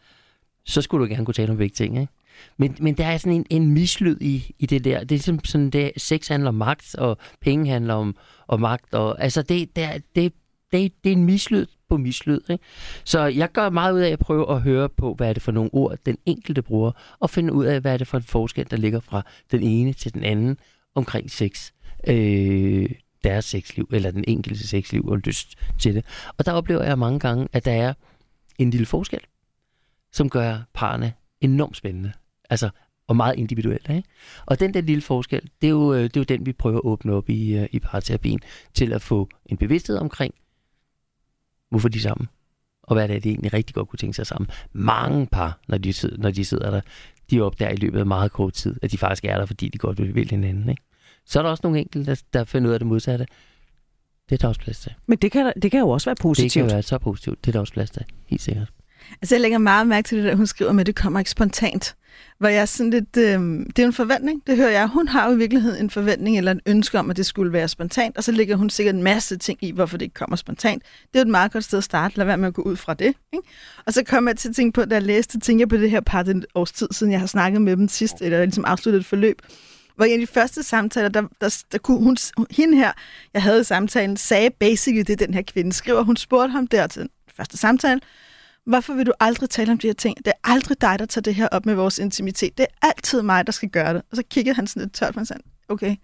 [0.65, 2.13] så skulle du gerne kunne tale om begge ting, ikke?
[2.57, 4.99] Men, men der er sådan en, en mislyd i, i det der.
[4.99, 8.15] Det er ligesom sådan, det, sex handler om magt, og penge handler om,
[8.47, 8.93] om magt.
[8.93, 10.33] Og, altså, det, det, det,
[10.71, 12.41] det, det er en mislyd på mislyd.
[12.49, 12.63] Ikke?
[13.03, 15.51] Så jeg gør meget ud af at prøve at høre på, hvad er det for
[15.51, 18.71] nogle ord, den enkelte bruger, og finde ud af, hvad er det for en forskel,
[18.71, 19.21] der ligger fra
[19.51, 20.57] den ene til den anden
[20.95, 21.71] omkring sex.
[22.07, 22.89] Øh,
[23.23, 26.05] deres sexliv, eller den enkelte sexliv og lyst til det.
[26.37, 27.93] Og der oplever jeg mange gange, at der er
[28.59, 29.19] en lille forskel,
[30.11, 32.11] som gør parerne enormt spændende.
[32.49, 32.69] Altså,
[33.07, 33.89] og meget individuelt.
[33.89, 34.03] Ikke?
[34.45, 36.77] Og den der lille forskel, det er, jo, øh, det er jo den, vi prøver
[36.77, 38.39] at åbne op i, øh, i parterapien,
[38.73, 40.33] til at få en bevidsthed omkring,
[41.69, 42.27] hvorfor de er sammen,
[42.83, 44.49] og hvad det er, de egentlig rigtig godt kunne tænke sig sammen.
[44.73, 46.81] Mange par, når de, sidder, når de sidder der,
[47.31, 49.77] de opdager i løbet af meget kort tid, at de faktisk er der, fordi de
[49.77, 50.69] godt vil, vil hinanden.
[50.69, 50.81] Ikke?
[51.25, 53.25] Så er der også nogle enkelte, der, der finder ud af det modsatte.
[54.29, 54.93] Det er der også plads til.
[55.07, 56.53] Men det kan, det kan jo også være positivt.
[56.53, 57.45] Det kan være så positivt.
[57.45, 58.71] Det er der også plads til, helt sikkert.
[59.21, 61.31] Altså, jeg lægger meget mærke til det der, hun skriver med, at det kommer ikke
[61.31, 61.95] spontant.
[62.39, 64.87] Hvor jeg sådan lidt, øh, det er en forventning, det hører jeg.
[64.87, 67.67] Hun har jo i virkeligheden en forventning eller en ønske om, at det skulle være
[67.67, 70.83] spontant, og så ligger hun sikkert en masse ting i, hvorfor det ikke kommer spontant.
[70.83, 72.75] Det er jo et meget godt sted at starte, lad være med at gå ud
[72.75, 73.13] fra det.
[73.33, 73.47] Ikke?
[73.85, 75.91] Og så kommer jeg til at tænke på, da jeg læste, tænker jeg på det
[75.91, 78.99] her par den års tid, siden jeg har snakket med dem sidst, eller ligesom afsluttet
[78.99, 79.41] et forløb,
[79.95, 82.17] hvor en af de første samtaler, der, der, der kunne hun,
[82.51, 82.91] hende her,
[83.33, 86.03] jeg havde i samtalen, sagde basically det, den her kvinde skriver.
[86.03, 88.01] Hun spurgte ham der til den første samtale,
[88.69, 90.17] Hvorfor vil du aldrig tale om de her ting?
[90.17, 92.57] Det er aldrig dig, der tager det her op med vores intimitet.
[92.57, 94.01] Det er altid mig, der skal gøre det.
[94.11, 95.95] Og så kiggede han sådan lidt tørt på sagde, okay.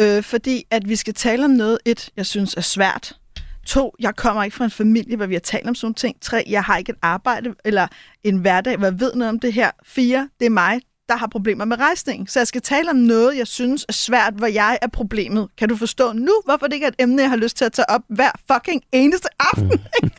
[0.00, 3.18] Øh, fordi at vi skal tale om noget, et, jeg synes er svært.
[3.66, 6.16] To, jeg kommer ikke fra en familie, hvor vi har talt om sådan ting.
[6.20, 7.86] Tre, jeg har ikke et arbejde eller
[8.24, 9.70] en hverdag, hvor jeg ved noget om det her.
[9.84, 12.30] Fire, det er mig, der har problemer med rejsning.
[12.30, 15.48] Så jeg skal tale om noget, jeg synes er svært, hvor jeg er problemet.
[15.58, 17.72] Kan du forstå nu, hvorfor det ikke er et emne, jeg har lyst til at
[17.72, 19.64] tage op hver fucking eneste aften?
[19.64, 19.70] Mm.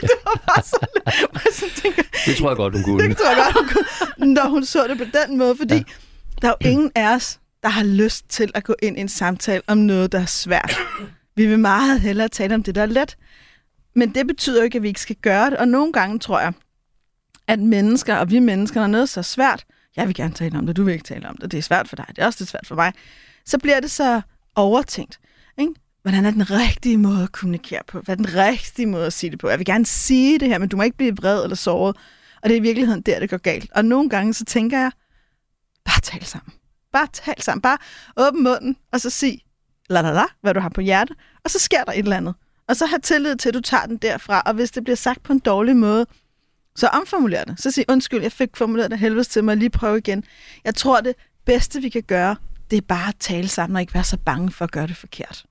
[0.00, 0.86] det var bare så,
[1.58, 3.08] sådan, tænker, det tror jeg godt, hun kunne.
[3.08, 3.68] Det tror jeg godt, hun
[4.18, 5.82] kunne, når hun så det på den måde, fordi ja.
[6.42, 9.08] der er jo ingen af os, der har lyst til at gå ind i en
[9.08, 10.78] samtale om noget, der er svært.
[11.36, 13.16] Vi vil meget hellere tale om det, der er let.
[13.94, 15.58] Men det betyder jo ikke, at vi ikke skal gøre det.
[15.58, 16.52] Og nogle gange tror jeg,
[17.46, 19.64] at mennesker, og vi mennesker, når noget er så svært,
[19.96, 21.88] jeg vil gerne tale om det, du vil ikke tale om det, det er svært
[21.88, 22.92] for dig, det er også lidt svært for mig.
[23.46, 24.20] så bliver det så
[24.54, 25.20] overtænkt.
[25.58, 25.74] Ikke?
[26.02, 28.00] Hvordan er den rigtige måde at kommunikere på?
[28.00, 29.48] Hvad er den rigtige måde at sige det på?
[29.48, 31.96] Jeg vil gerne sige det her, men du må ikke blive vred eller såret.
[32.42, 33.70] Og det er i virkeligheden der, det går galt.
[33.74, 34.92] Og nogle gange så tænker jeg,
[35.84, 36.52] bare tal sammen.
[36.92, 37.62] Bare tal sammen.
[37.62, 37.78] Bare
[38.16, 39.42] åbn munden, og så sig,
[39.90, 42.34] la la la, hvad du har på hjertet, og så sker der et eller andet.
[42.68, 45.22] Og så have tillid til, at du tager den derfra, og hvis det bliver sagt
[45.22, 46.06] på en dårlig måde,
[46.76, 47.60] så omformuler det.
[47.60, 50.24] Så sig, undskyld, jeg fik formuleret det helvedes til mig, lige prøve igen.
[50.64, 51.14] Jeg tror, det
[51.44, 52.36] bedste, vi kan gøre,
[52.70, 54.96] det er bare at tale sammen, og ikke være så bange for at gøre det
[54.96, 55.44] forkert.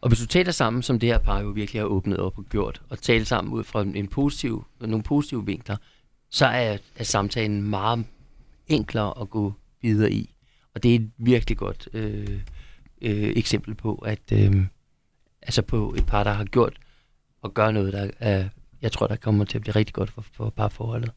[0.00, 2.44] Og hvis du taler sammen, som det her par jo virkelig har åbnet op og
[2.44, 5.76] gjort, og tale sammen ud fra en positiv, nogle positive vinkler,
[6.30, 8.04] så er, er samtalen meget
[8.66, 9.52] enklere at gå
[9.82, 10.34] videre i.
[10.74, 12.40] Og det er et virkelig godt øh,
[13.02, 14.66] øh, eksempel på, at øh,
[15.42, 16.76] altså på et par, der har gjort
[17.42, 18.48] og gør noget, der er,
[18.82, 21.12] jeg tror, der kommer til at blive rigtig godt for, for parforholdet.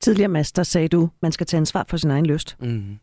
[0.00, 2.56] Tidligere, Mads, der sagde du, man skal tage ansvar for sin egen lyst.
[2.60, 2.98] Mm.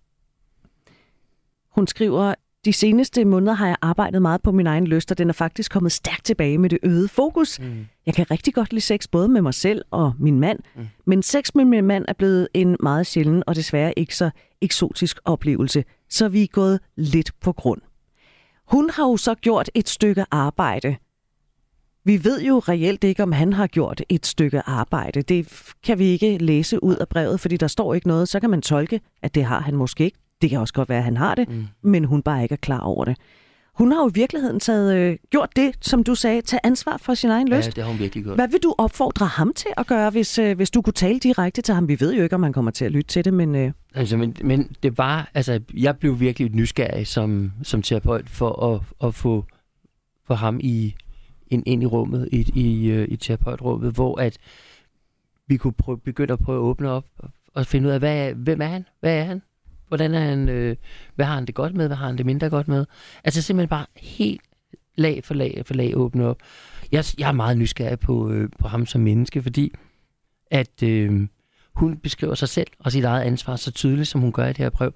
[1.70, 2.36] Hun skriver,
[2.66, 5.72] de seneste måneder har jeg arbejdet meget på min egen lyst, og den er faktisk
[5.72, 7.60] kommet stærkt tilbage med det øgede fokus.
[7.60, 7.86] Mm.
[8.06, 10.88] Jeg kan rigtig godt lide sex både med mig selv og min mand, Mm.
[11.06, 14.30] men sex med min mand er blevet en meget sjælden og desværre ikke så
[14.62, 17.82] eksotisk oplevelse, så vi er gået lidt på grund.
[18.68, 20.96] Hun har jo så gjort et stykke arbejde.
[22.06, 25.22] Vi ved jo reelt ikke, om han har gjort et stykke arbejde.
[25.22, 25.48] Det
[25.84, 28.30] kan vi ikke læse ud af brevet, fordi der står ikke noget.
[28.30, 30.18] Så kan man tolke, at det har han måske ikke.
[30.42, 31.66] Det kan også godt være, at han har det, Mm.
[31.84, 33.18] men hun bare ikke er klar over det.
[33.76, 37.14] Hun har jo i virkeligheden taget, øh, gjort det, som du sagde, tage ansvar for
[37.14, 37.66] sin egen lyst.
[37.68, 38.38] Ja, det har hun virkelig gjort.
[38.38, 41.62] Hvad vil du opfordre ham til at gøre, hvis, øh, hvis du kunne tale direkte
[41.62, 41.88] til ham?
[41.88, 44.18] Vi ved jo ikke, om han kommer til at lytte til det, men øh, Altså,
[44.18, 49.16] men, men det var, altså, jeg blev virkelig nysgerrig som, som terapeut for at, at
[49.16, 49.46] få
[50.28, 50.96] for ham i,
[51.48, 54.38] ind, ind i rummet, i, i, øh, i terapeutrummet, hvor at
[55.48, 58.34] vi kunne prøve, begynde at prøve at åbne op og, og finde ud af, hvad,
[58.34, 58.86] hvem er han?
[59.00, 59.42] Hvad er han?
[59.88, 60.50] Hvordan er han?
[60.50, 60.76] Øh,
[61.16, 61.88] hvad har han det godt med?
[61.88, 62.86] Hvad har han det mindre godt med?
[63.24, 64.42] Altså simpelthen bare helt
[64.96, 66.38] lag for lag for lag åbne op.
[66.92, 69.74] Jeg, jeg er meget nysgerrig på, øh, på ham som menneske, fordi
[70.52, 71.28] at øh,
[71.74, 74.58] hun beskriver sig selv og sit eget ansvar så tydeligt, som hun gør i det
[74.58, 74.94] her brev.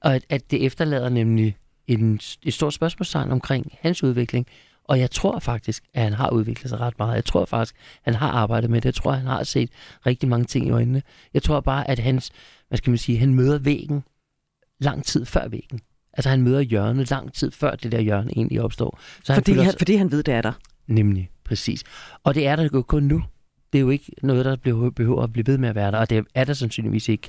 [0.00, 4.46] Og at, at det efterlader nemlig en, et stort spørgsmålstegn omkring hans udvikling.
[4.84, 7.14] Og jeg tror faktisk, at han har udviklet sig ret meget.
[7.14, 7.74] Jeg tror faktisk,
[8.04, 8.84] at han har arbejdet med det.
[8.84, 9.70] Jeg tror, at han har set
[10.06, 11.02] rigtig mange ting i øjnene.
[11.34, 12.30] Jeg tror bare, at hans,
[12.68, 14.04] hvad skal man sige, han møder væggen
[14.80, 15.80] lang tid før væggen.
[16.12, 19.00] Altså han møder hjørnet lang tid før det der hjørne egentlig opstår.
[19.24, 20.52] Så han fordi, føler han, fordi han ved, det er der.
[20.86, 21.82] Nemlig, præcis.
[22.24, 23.24] Og det er der jo kun nu.
[23.72, 24.56] Det er jo ikke noget, der
[24.94, 27.28] behøver at blive ved med at være der, og det er der sandsynligvis ikke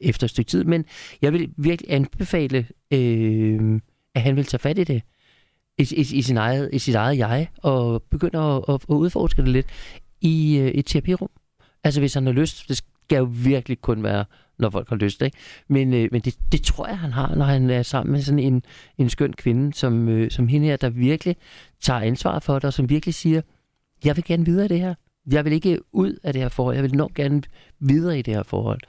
[0.00, 0.64] efter et stykke tid.
[0.64, 0.84] Men
[1.22, 3.80] jeg vil virkelig anbefale, øh,
[4.14, 5.02] at han vil tage fat i det
[5.78, 9.42] i, i, i, sin eget, i sit eget jeg, og begynder at, at, at udforske
[9.42, 11.30] det lidt øh, i et terapirum.
[11.84, 14.24] Altså hvis han har lyst, det skal jo virkelig kun være,
[14.58, 15.36] når folk har lyst, ikke?
[15.68, 18.38] Men, øh, men det, det tror jeg, han har, når han er sammen med sådan
[18.38, 18.62] en,
[18.98, 21.36] en skøn kvinde, som, øh, som hende her, der virkelig
[21.80, 23.40] tager ansvar for det, og som virkelig siger,
[24.04, 24.94] jeg vil gerne videre i det her.
[25.30, 26.76] Jeg vil ikke ud af det her forhold.
[26.76, 27.42] Jeg vil nok gerne
[27.80, 28.80] videre i det her forhold.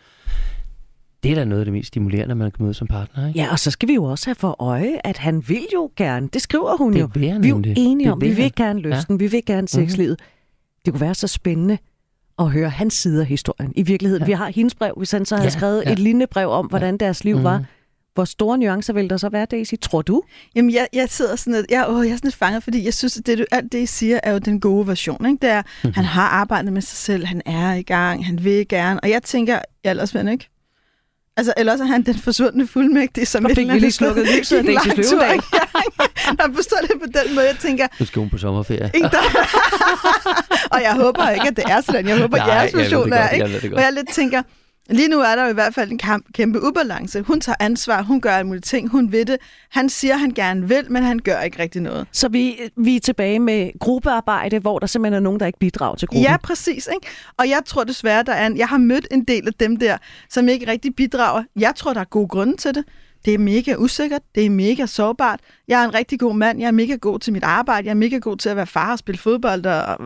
[1.24, 3.39] Det er da noget af det mest stimulerende, man kan møde som partner, ikke?
[3.39, 6.30] Ja, og så skal vi jo også have for øje, at han vil jo gerne.
[6.34, 7.09] Det skriver hun Det jo.
[7.15, 10.20] Vi er jo enige Det om, vi vil gerne lysten, vi vil gerne sexlivet.
[10.86, 11.78] Det kunne være så spændende
[12.39, 13.74] at høre hans side af historien.
[13.76, 14.26] I virkeligheden, Ja.
[14.26, 15.91] vi har hendes brev, hvis han så havde Ja, skrevet ja.
[15.91, 17.43] et lignende brev om, hvordan deres liv Mhm.
[17.43, 17.63] var.
[18.13, 20.22] Hvor store nuancer vil der så være, Daisy, tror du?
[20.55, 22.93] Jamen, jeg, jeg sidder sådan lidt, jeg, åh, jeg er sådan lidt fanget, fordi jeg
[22.93, 25.26] synes, at det, du, alt det, I siger, er jo den gode version.
[25.26, 25.38] Ikke?
[25.41, 25.93] Det er, Mhm.
[25.93, 28.99] han har arbejdet med sig selv, han er i gang, han vil gerne.
[28.99, 30.49] Og jeg tænker, jeg ellers ven, ikke?
[31.38, 34.25] Altså, ellers er han den forsvundne fuldmægtige, som Og et fik eller vi lige slukket
[34.39, 35.41] lyset af Daisy Løvedal.
[36.39, 38.91] Jeg forstår det på den måde, jeg tænker, Nu skal hun på sommerferie.
[38.93, 39.17] ikke der...
[40.71, 42.07] og jeg håber ikke, at det er sådan.
[42.07, 43.45] Jeg håber, Nej, jeres ved det version er, ikke?
[43.63, 44.41] jeg Og jeg lidt tænker,
[44.89, 47.21] lige nu er der jo i hvert fald en kamp, kæmpe ubalance.
[47.21, 49.38] Hun tager ansvar, hun gør alle mulige ting, hun ved det.
[49.69, 52.07] Han siger, han gerne vil, men han gør ikke rigtig noget.
[52.11, 55.95] Så vi, vi er tilbage med gruppearbejde, hvor der simpelthen er nogen, der ikke bidrager
[55.95, 56.23] til gruppen.
[56.23, 56.89] Ja, præcis.
[56.93, 57.07] Ikke?
[57.38, 59.97] Og jeg tror desværre, der er en, jeg har mødt en del af dem der,
[60.29, 61.43] som ikke rigtig bidrager.
[61.55, 62.83] Jeg tror, der er gode grunde til det.
[63.25, 65.39] Det er mega usikkert, det er mega sårbart.
[65.67, 67.95] Jeg er en rigtig god mand, jeg er mega god til mit arbejde, jeg er
[67.95, 69.97] mega god til at være far og spille fodbold og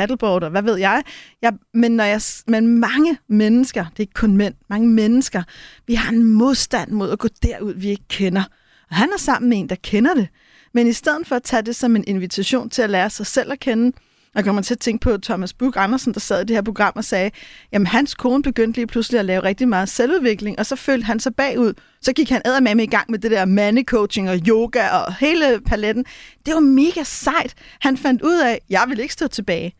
[0.00, 1.02] paddleboard og hvad ved jeg.
[1.42, 5.42] jeg men, når jeg men mange mennesker, det er ikke kun mænd, mange mennesker,
[5.86, 8.42] vi har en modstand mod at gå derud, vi ikke kender.
[8.90, 10.28] Og han er sammen med en, der kender det.
[10.74, 13.52] Men i stedet for at tage det som en invitation til at lære sig selv
[13.52, 13.92] at kende,
[14.34, 16.92] jeg kommer til at tænke på Thomas Bug Andersen, der sad i det her program
[16.96, 17.30] og sagde,
[17.72, 21.20] jamen hans kone begyndte lige pludselig at lave rigtig meget selvudvikling, og så følte han
[21.20, 21.72] sig bagud.
[22.02, 26.04] Så gik han med i gang med det der mandecoaching og yoga og hele paletten.
[26.46, 27.54] Det var mega sejt.
[27.80, 29.74] Han fandt ud af, jeg vil ikke stå tilbage.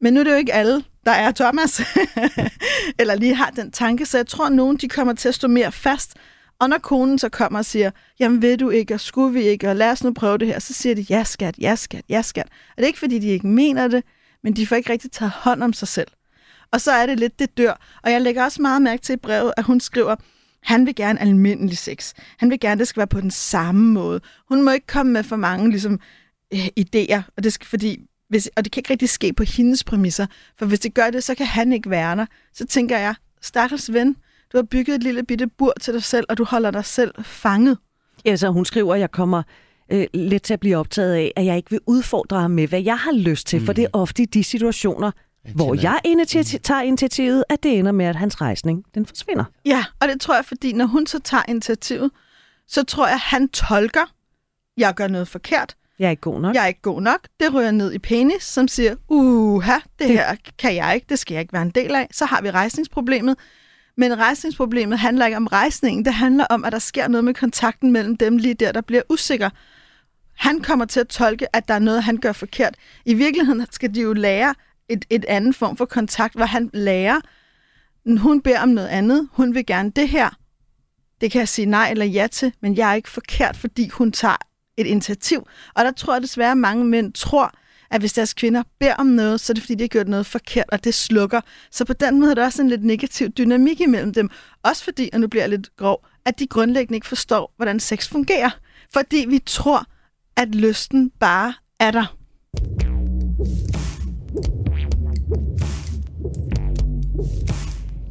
[0.00, 1.80] Men nu er det jo ikke alle, der er Thomas,
[3.00, 5.48] eller lige har den tanke, så jeg tror, at nogen de kommer til at stå
[5.48, 6.16] mere fast,
[6.60, 7.90] Og når konen så kommer og siger,
[8.20, 10.58] jamen ved du ikke, og skulle vi ikke, og lad os nu prøve det her,
[10.58, 12.46] så siger de, ja skat, ja skat, ja skat.
[12.46, 14.04] Og det er ikke, fordi de ikke mener det,
[14.42, 16.08] men de får ikke rigtig taget hånd om sig selv.
[16.72, 18.00] Og så er det lidt, det dør.
[18.02, 20.16] Og jeg lægger også meget mærke til i brevet, at hun skriver,
[20.62, 22.12] han vil gerne almindelig sex.
[22.38, 24.20] Han vil gerne, det skal være på den samme måde.
[24.48, 26.00] Hun må ikke komme med for mange ligesom,
[26.54, 29.84] øh, idéer, og det skal, fordi hvis, og det kan ikke rigtig ske på hendes
[29.84, 30.26] præmisser,
[30.58, 32.26] for hvis det gør det, så kan han ikke være der.
[32.54, 34.16] Så tænker jeg, stakkels ven,
[34.52, 37.14] du har bygget et lille bitte bur til dig selv, og du holder dig selv
[37.24, 37.78] fanget.
[38.24, 39.42] Ja, så hun skriver, at jeg kommer
[39.92, 42.82] øh, lidt til at blive optaget af, at jeg ikke vil udfordre ham med, hvad
[42.82, 43.66] jeg har lyst til, mm.
[43.66, 45.10] for det er ofte i de situationer,
[45.44, 46.62] jeg hvor jeg initiativ, mm.
[46.62, 49.44] tager initiativet, at det ender med, at hans rejsning den forsvinder.
[49.64, 52.10] Ja, og det tror jeg, fordi når hun så tager initiativet,
[52.68, 54.14] så tror jeg, at han tolker,
[54.76, 56.54] jeg gør noget forkert, jeg er ikke god nok.
[56.54, 57.20] Jeg er ikke god nok.
[57.40, 61.18] Det rører ned i penis, som siger, uha, det, det her kan jeg ikke, det
[61.18, 62.08] skal jeg ikke være en del af.
[62.12, 63.36] Så har vi rejsningsproblemet.
[63.96, 66.04] Men rejsningsproblemet handler ikke om rejsningen.
[66.04, 69.02] Det handler om, at der sker noget med kontakten mellem dem lige der, der bliver
[69.08, 69.50] usikker.
[70.36, 72.74] Han kommer til at tolke, at der er noget, han gør forkert.
[73.04, 74.54] I virkeligheden skal de jo lære
[74.88, 77.20] et, et andet form for kontakt, hvor han lærer,
[78.18, 80.30] hun beder om noget andet, hun vil gerne det her.
[81.20, 84.12] Det kan jeg sige nej eller ja til, men jeg er ikke forkert, fordi hun
[84.12, 84.49] tager
[84.80, 85.46] et initiativ.
[85.74, 87.52] Og der tror jeg desværre, at mange mænd tror,
[87.90, 90.26] at hvis deres kvinder beder om noget, så er det fordi, de har gjort noget
[90.26, 91.40] forkert, og det slukker.
[91.70, 94.30] Så på den måde er der også en lidt negativ dynamik imellem dem.
[94.62, 98.08] Også fordi, og nu bliver jeg lidt grov, at de grundlæggende ikke forstår, hvordan sex
[98.08, 98.50] fungerer.
[98.92, 99.84] Fordi vi tror,
[100.36, 102.16] at lysten bare er der.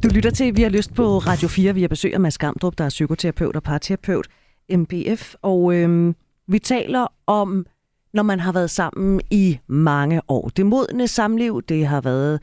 [0.02, 1.74] Du lytter til Vi har lyst på Radio 4.
[1.74, 4.26] Vi har besøg af Mads Gamdrup, der er psykoterapeut og parterapeut,
[4.70, 5.34] MBF.
[5.42, 6.14] Og øhm,
[6.50, 7.66] vi taler om,
[8.12, 10.48] når man har været sammen i mange år.
[10.48, 12.42] Det modne samliv, det har været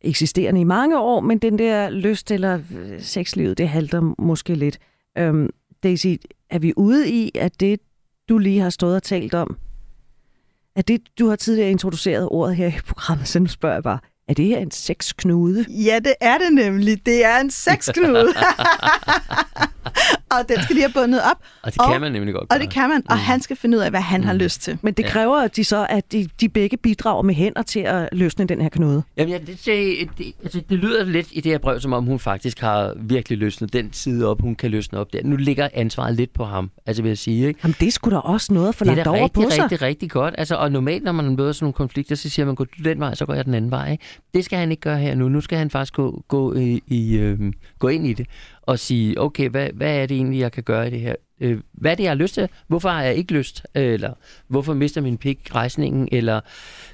[0.00, 4.78] eksisterende i mange år, men den der lyst eller øh, sexlivet, det halter måske lidt.
[5.18, 5.50] Øhm,
[5.82, 6.06] Daisy,
[6.50, 7.80] er vi ude i, at det,
[8.28, 9.56] du lige har stået og talt om,
[10.76, 13.98] at det, du har tidligere introduceret ordet her i programmet, så nu spørger jeg bare,
[14.30, 15.66] er det her en sexknude?
[15.68, 17.06] Ja, det er det nemlig.
[17.06, 18.28] Det er en sexknude.
[20.30, 21.36] og den skal de have bundet op.
[21.62, 22.56] Og det og, kan man nemlig godt gøre.
[22.56, 23.22] Og det kan man, og mm.
[23.22, 24.26] han skal finde ud af, hvad han mm.
[24.26, 24.78] har lyst til.
[24.82, 28.08] Men det kræver at de så, at de, de begge bidrager med hænder til at
[28.12, 29.02] løsne den her knude.
[29.16, 32.04] Jamen, ja, det, det, det, altså, det lyder lidt i det her brev, som om
[32.04, 35.20] hun faktisk har virkelig løsnet den side op, hun kan løsne op der.
[35.24, 37.48] Nu ligger ansvaret lidt på ham, altså vil jeg sige.
[37.48, 37.60] Ikke?
[37.64, 39.50] Jamen, det skulle da også noget for lagt over rigtig, på sig.
[39.50, 40.34] Det er rigtig, rigtig godt.
[40.38, 43.14] Altså, og normalt, når man møder sådan nogle konflikter, så siger man, gå den vej,
[43.14, 43.92] så går jeg den anden vej.
[43.92, 44.04] Ikke?
[44.34, 45.28] Det skal han ikke gøre her nu.
[45.28, 48.26] Nu skal han faktisk gå, gå, i, i, øh, gå ind i det
[48.62, 51.14] og sige, okay, hvad, hvad er det egentlig, jeg kan gøre i det her?
[51.40, 52.48] Øh, hvad er det, jeg har lyst til?
[52.66, 53.66] Hvorfor har jeg ikke lyst?
[53.74, 54.12] Eller
[54.48, 56.08] hvorfor mister min pik rejsningen?
[56.12, 56.40] Eller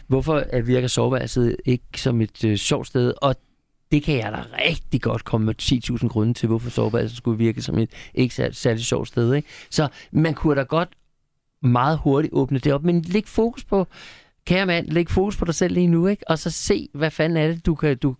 [0.07, 3.13] hvorfor øh, virker soveværelset ikke som et øh, sjovt sted?
[3.23, 3.37] Og
[3.93, 7.63] det kan jeg da rigtig godt komme med 10.000 grunde til, hvorfor soveværelset skulle virke
[7.63, 9.35] som et ikke særligt, særligt sjovt sted.
[9.35, 9.49] Ikke?
[9.71, 10.89] Så man kunne da godt
[11.63, 13.87] meget hurtigt åbne det op, men læg fokus på,
[14.47, 16.31] kære mand, læg fokus på dig selv lige nu, ikke?
[16.31, 18.17] og så se, hvad fanden er det, du kan, du,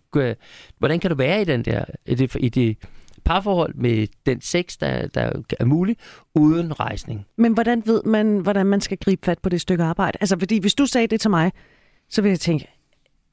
[0.77, 2.77] hvordan kan du være i den der, i det, i det
[3.25, 5.97] parforhold med den sex, der, der er mulig,
[6.35, 7.25] uden rejsning.
[7.37, 10.17] Men hvordan ved man, hvordan man skal gribe fat på det stykke arbejde?
[10.21, 11.51] Altså, fordi hvis du sagde det til mig,
[12.09, 12.67] så vil jeg tænke,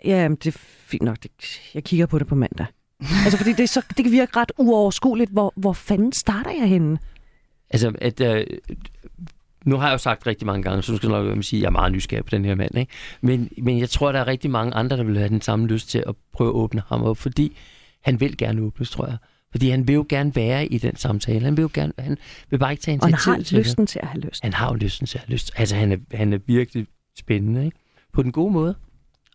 [0.05, 1.31] ja, det er fint nok, det,
[1.75, 2.67] jeg kigger på det på mandag.
[3.25, 5.31] altså, fordi det, er så, det kan virke ret uoverskueligt.
[5.31, 6.99] Hvor, hvor fanden starter jeg henne?
[7.71, 8.47] Altså, at, øh,
[9.65, 11.67] nu har jeg jo sagt rigtig mange gange, så du skal nok sige, at jeg
[11.67, 12.79] er meget nysgerrig på den her mand.
[12.79, 12.93] Ikke?
[13.21, 15.89] Men, men jeg tror, der er rigtig mange andre, der vil have den samme lyst
[15.89, 17.57] til at prøve at åbne ham op, fordi
[18.05, 19.17] han vil gerne åbnes, tror jeg.
[19.51, 21.41] Fordi han vil jo gerne være i den samtale.
[21.41, 22.19] Han vil jo gerne, han
[22.51, 23.89] vil bare ikke tage initiativ til Og han har lysten det.
[23.89, 24.43] til at have lyst.
[24.43, 25.53] Han har jo lysten til at have lyst.
[25.57, 26.87] Altså, han er, han er virkelig
[27.19, 27.79] spændende, ikke?
[28.13, 28.75] På den gode måde.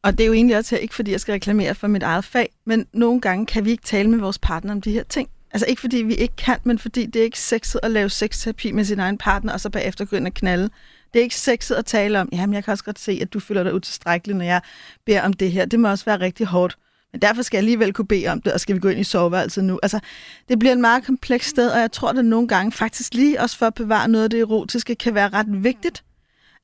[0.04, 2.50] Og det er jo egentlig også ikke, fordi jeg skal reklamere for mit eget fag,
[2.66, 5.30] men nogle gange kan vi ikke tale med vores partner om de her ting.
[5.52, 8.72] Altså ikke fordi vi ikke kan, men fordi det er ikke sexet at lave sexterapi
[8.72, 10.70] med sin egen partner, og så bagefter gå ind og knalde.
[11.14, 13.40] Det er ikke sexet at tale om, jamen jeg kan også godt se, at du
[13.40, 14.62] føler dig utilstrækkelig, når jeg
[15.06, 15.66] beder om det her.
[15.66, 16.78] Det må også være rigtig hårdt.
[17.12, 19.04] Men derfor skal jeg alligevel kunne bede om det, og skal vi gå ind i
[19.04, 19.80] soveværelset nu.
[19.84, 20.00] Altså,
[20.50, 23.58] det bliver en meget kompleks sted, og jeg tror, at nogle gange faktisk lige også
[23.58, 26.04] for at bevare noget af det erotiske, kan være ret vigtigt,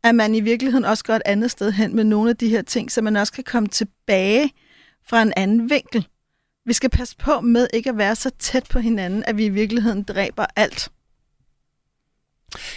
[0.03, 2.61] at man i virkeligheden også går et andet sted hen med nogle af de her
[2.61, 4.51] ting, så man også kan komme tilbage
[5.07, 6.07] fra en anden vinkel.
[6.65, 9.49] Vi skal passe på med ikke at være så tæt på hinanden, at vi i
[9.49, 10.89] virkeligheden dræber alt.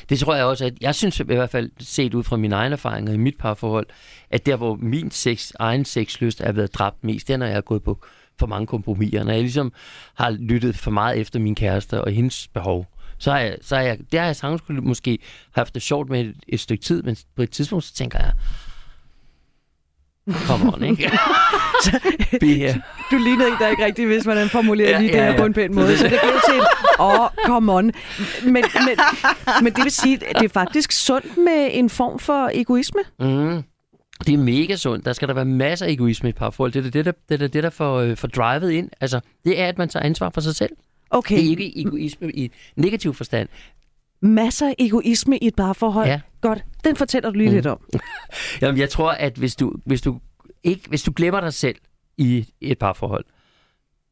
[0.08, 2.72] Det tror jeg også, at jeg synes i hvert fald, set ud fra mine egne
[2.72, 3.86] erfaringer i mit parforhold,
[4.30, 7.54] at der, hvor min sex, egen sexlyst er blevet dræbt mest, det er, når jeg
[7.54, 8.04] har gået på
[8.38, 9.24] for mange kompromiser.
[9.24, 9.72] Når jeg ligesom
[10.14, 12.86] har lyttet for meget efter min kæreste og hendes behov,
[13.18, 15.18] så har jeg, så har jeg, det har jeg sagtens måske
[15.52, 18.32] haft det sjovt med et, et stykke tid, men på et tidspunkt, så tænker jeg,
[20.46, 21.10] Come on, ikke?
[22.42, 22.82] Here.
[23.10, 25.36] Du ligner ikke, der ikke rigtigt, hvis man formulerer Ja, lige det ja, her ja.
[25.38, 25.96] på en pæn måde.
[25.98, 26.60] Så det blev til
[27.00, 27.84] åh, oh, come on.
[27.84, 27.92] Men,
[28.52, 28.64] men,
[29.62, 33.00] men det vil sige, at det er faktisk sundt med en form for egoisme.
[33.20, 33.62] Mm.
[34.26, 35.04] Det er mega sundt.
[35.04, 36.72] Der skal der være masser af egoisme i et parforhold.
[36.72, 38.90] Det er det, der, det, er det, der får, øh, får drivet ind.
[39.00, 40.70] Altså, det er, at man tager ansvar for sig selv.
[41.10, 43.48] Okay, Det er ikke egoisme i negativ forstand.
[44.20, 46.08] masser af egoisme i et parforhold.
[46.08, 46.20] Ja.
[46.40, 47.54] Godt, den fortæller du lige Mm.
[47.54, 47.80] lidt om.
[48.60, 50.20] Jamen, jeg tror, at hvis du, hvis du,
[50.62, 51.76] ikke, hvis du glemmer dig selv
[52.16, 53.24] i et parforhold,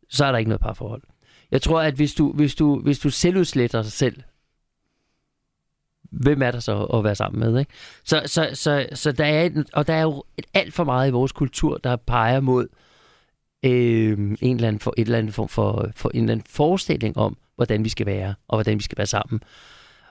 [0.08, 1.02] så er der ikke noget parforhold.
[1.50, 4.22] Jeg tror, at hvis du, hvis du, hvis du selvudsletter dig selv,
[6.10, 7.58] hvem er der så at være sammen med?
[7.60, 7.72] Ikke?
[8.04, 11.08] Så, så, så, så der er, et, og der er jo et alt for meget
[11.08, 12.68] i vores kultur, der peger mod
[13.64, 17.16] øh, en eller anden, for, et eller andet form for, for en eller anden forestilling
[17.16, 19.40] om, hvordan vi skal være, og hvordan vi skal være sammen.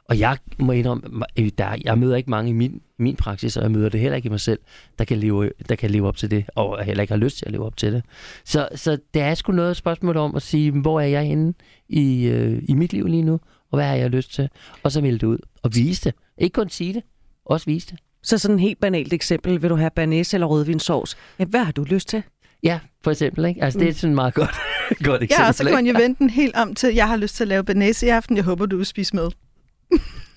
[0.10, 3.64] Og jeg må indrømme, øh, der, jeg møder ikke mange i min, min praksis, og
[3.64, 4.60] jeg møder det heller ikke i mig selv,
[5.00, 7.46] der kan, leve, der kan leve op til det, og heller ikke har lyst til
[7.46, 8.04] at leve op til det.
[8.46, 11.54] Så, så det er sgu noget spørgsmål om at sige, hvor er jeg henne
[11.90, 13.40] i, øh, i mit liv lige nu,
[13.72, 14.50] og hvad har jeg lyst til?
[14.84, 16.14] Og så melde det ud og vise det.
[16.38, 17.04] Ikke kun sige det,
[17.46, 18.00] også vise det.
[18.24, 19.62] Så sådan et helt banalt eksempel.
[19.62, 21.18] Vil du have banæs eller rødvinsovs?
[21.40, 22.24] Ja, hvad har du lyst til?
[22.64, 23.46] Ja, for eksempel.
[23.46, 23.64] Ikke?
[23.64, 24.56] Altså, det er sådan et meget godt,
[25.04, 25.44] godt eksempel.
[25.44, 27.44] Ja, og så kan man jo vente den helt om til, jeg har lyst til
[27.44, 28.36] at lave banæse i aften.
[28.38, 29.30] Jeg håber, du vil spise med.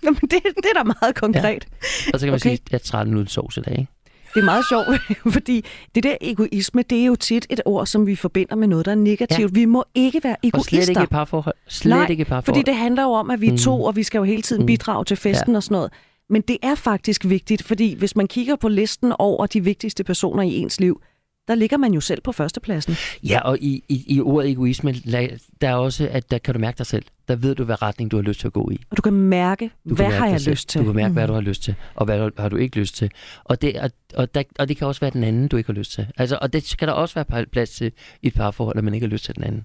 [0.05, 1.67] Jamen, det, det er da meget konkret.
[2.15, 2.39] Og så kan man Okay.
[2.39, 3.79] sige, at jeg er træt uden sovs i dag.
[3.79, 3.93] Ikke?
[4.35, 4.87] Det er meget sjovt,
[5.37, 8.85] fordi det der egoisme, det er jo tit et ord, som vi forbinder med noget,
[8.87, 9.41] der er negativt.
[9.41, 9.47] Ja.
[9.53, 10.71] Vi må ikke være Og egoister.
[10.77, 11.55] slet ikke et parforhold.
[11.69, 12.45] Slet Nej, ikke et parforhold.
[12.45, 13.83] Fordi det handler jo om, at vi er to, Mm.
[13.83, 14.67] og vi skal jo hele tiden Mm.
[14.67, 15.93] bidrage til festen og sådan noget.
[16.31, 20.43] Men det er faktisk vigtigt, fordi hvis man kigger på listen over de vigtigste personer
[20.43, 21.01] i ens liv,
[21.49, 22.95] der ligger man jo selv på førstepladsen.
[23.23, 26.79] Ja, og i, i, i ordet egoisme, der er også, at der kan du mærke
[26.79, 27.05] dig selv.
[27.29, 28.79] Der ved du, hvad retning du har lyst til at gå i.
[28.91, 30.53] Og du kan mærke, Du hvad kan mærke har jeg selv.
[30.53, 30.81] lyst til.
[30.81, 33.11] Du kan mærke, hvad du har lyst til, og hvad har du ikke lyst til.
[33.45, 35.79] Og det, og, og, der, og det kan også være den anden, du ikke har
[35.79, 36.07] lyst til.
[36.17, 37.93] Altså, og det skal der også være plads til
[38.23, 39.65] i et parforhold, at man ikke har lyst til den anden.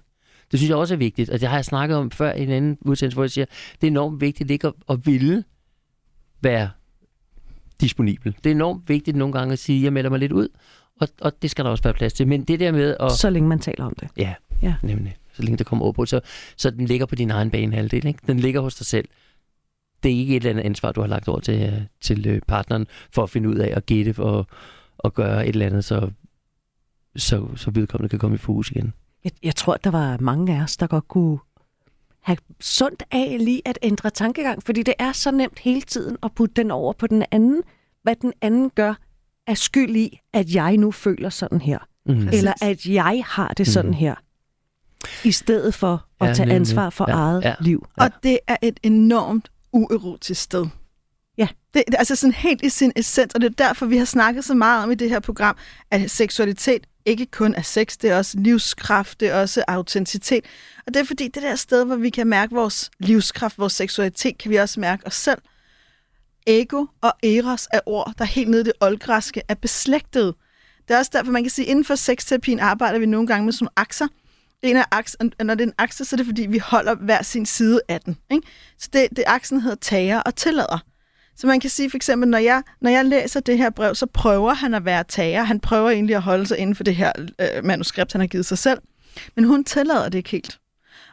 [0.51, 2.49] Det synes jeg også er vigtigt, og det har jeg snakket om før i en
[2.49, 3.45] anden udsendelse, hvor jeg siger,
[3.81, 5.43] det er enormt vigtigt ikke at, at ville
[6.41, 6.69] være
[7.81, 8.35] disponibel.
[8.43, 10.47] Det er enormt vigtigt nogle gange at sige, jeg melder mig lidt ud,
[11.01, 12.27] og, og det skal der også være plads til.
[12.27, 13.11] Men det der med at...
[13.11, 14.07] Så længe man taler om det.
[14.17, 14.75] Ja, Ja.
[14.81, 15.15] nemlig.
[15.33, 16.19] Så længe der kommer på, så,
[16.57, 18.05] så den ligger på din egen banehalvdel.
[18.05, 18.19] Ikke?
[18.27, 19.07] Den ligger hos dig selv.
[20.03, 22.41] Det er ikke et eller andet ansvar, du har lagt over til, øh, til øh,
[22.47, 24.47] partneren, for at finde ud af at gætte og,
[24.97, 26.09] og gøre et eller andet, så,
[27.15, 28.93] så, så vedkommende kan komme i fokus igen.
[29.23, 31.39] Jeg, jeg tror, der var mange af os, der godt kunne
[32.21, 36.31] have sundt af lige at ændre tankegang, fordi det er så nemt hele tiden at
[36.35, 37.61] putte den over på den anden.
[38.03, 38.93] Hvad den anden gør,
[39.47, 41.79] er skyld i, at jeg nu føler sådan her.
[42.05, 42.25] Mm.
[42.25, 42.37] Præcis.
[42.39, 43.99] Eller at jeg har det sådan Mhm.
[43.99, 44.15] her.
[45.23, 46.55] I stedet for at Ja, tage nemlig.
[46.55, 47.55] ansvar for Ja, eget ja.
[47.61, 47.87] liv.
[47.97, 50.65] Og det er et enormt uerotisk sted.
[51.37, 51.47] Ja.
[51.73, 54.05] Det, det er altså sådan helt i sin essens, og det er derfor, vi har
[54.05, 55.57] snakket så meget om i det her program,
[55.91, 60.45] at seksualitet ikke kun er sex, det er også livskraft, det er også autenticitet.
[60.87, 64.37] Og det er fordi, det der sted, hvor vi kan mærke vores livskraft, vores seksualitet,
[64.37, 65.39] kan vi også mærke os selv.
[66.47, 70.35] Ego og eros er ord, der helt nede i det oldgræske er beslægtet.
[70.87, 73.45] Det er også derfor, man kan sige, at inden for sexterapien arbejder vi nogle gange
[73.45, 74.07] med sådan nogle akser.
[74.61, 76.95] En af aks, og når det er en akse, så er det fordi, vi holder
[76.95, 78.17] hver sin side af den.
[78.31, 78.47] Ikke?
[78.79, 80.83] Så det, det aksen hedder tager og tillader.
[81.35, 84.05] Så man kan sige for eksempel, når jeg, når jeg læser det her brev, så
[84.05, 85.43] prøver han at være tager.
[85.43, 88.45] Han prøver egentlig at holde sig inden for det her øh, manuskript, han har givet
[88.45, 88.79] sig selv.
[89.35, 90.59] Men hun tillader det ikke helt.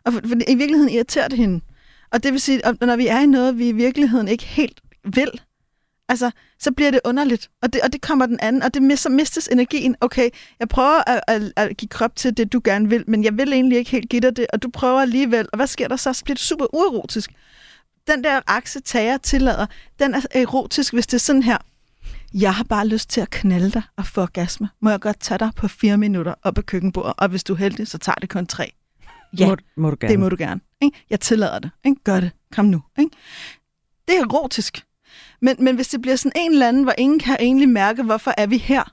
[0.05, 1.61] Og for, for i virkeligheden irriterer det hende.
[2.11, 4.81] Og det vil sige, at når vi er i noget, vi i virkeligheden ikke helt
[5.05, 5.31] vil,
[6.09, 7.51] altså, så bliver det underligt.
[7.63, 9.97] Og det, og det kommer den anden, og det mister, mistes energien.
[10.01, 10.31] Okay,
[10.61, 13.53] jeg prøver at, at, at give krop til det, du gerne vil, men jeg vil
[13.53, 15.49] egentlig ikke helt give dig det, og du prøver alligevel.
[15.53, 16.13] Og hvad sker der så?
[16.13, 17.31] Så bliver det super uerotisk.
[18.07, 19.67] Den der akse tager tillader,
[19.99, 21.59] den er erotisk, hvis det er sådan her.
[22.35, 24.69] Jeg har bare lyst til at knalde dig og få orgasme.
[24.81, 27.57] Må jeg godt tage dig på fire minutter op ad køkkenbordet, og hvis du er
[27.59, 28.73] heldig, så tager det kun tre.
[29.39, 30.13] Ja, Må, må du gerne.
[30.13, 30.61] det må du gerne.
[30.83, 31.05] Ikke?
[31.11, 31.71] Jeg tillader det.
[31.85, 32.01] Ikke?
[32.05, 32.31] Gør det.
[32.53, 32.83] Kom nu.
[32.99, 33.11] Ikke?
[34.09, 34.85] Det er erotisk.
[35.43, 38.35] Men, men hvis det bliver sådan en eller anden, hvor ingen kan egentlig mærke, hvorfor
[38.37, 38.93] er vi her?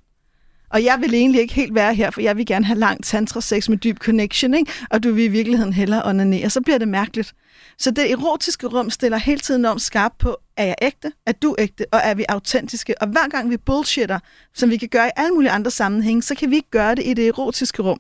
[0.70, 3.70] Og jeg vil egentlig ikke helt være her, for jeg vil gerne have langt tantra-sex
[3.70, 4.72] med dyb connection, ikke?
[4.90, 7.34] og du vil i virkeligheden hellere onanere, så bliver det mærkeligt.
[7.78, 11.56] Så det erotiske rum stiller hele tiden om skarp på, er jeg ægte, er du
[11.60, 13.02] ægte, og er vi autentiske?
[13.02, 14.20] Og hver gang vi bullshitter,
[14.54, 17.06] som vi kan gøre i alle mulige andre sammenhænge, så kan vi ikke gøre det
[17.06, 18.00] i det erotiske rum.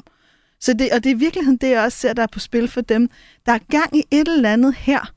[0.59, 2.67] Så det, og det er i virkeligheden det, jeg også ser, der er på spil
[2.67, 3.09] for dem.
[3.45, 5.11] Der er gang i et eller andet her,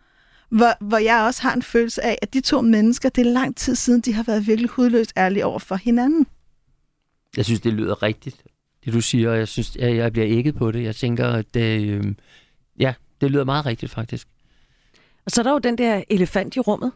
[0.51, 3.57] hvor, hvor jeg også har en følelse af, at de to mennesker, det er lang
[3.57, 6.27] tid siden, de har været virkelig hudløst ærlige over for hinanden.
[7.37, 8.43] Jeg synes, det lyder rigtigt,
[8.85, 10.83] det du siger, og jeg synes, jeg, jeg bliver ægget på det.
[10.83, 12.15] Jeg tænker, at det, øh,
[12.79, 14.29] ja, det lyder meget rigtigt, faktisk.
[15.25, 16.93] Og så er der jo den der elefant i rummet.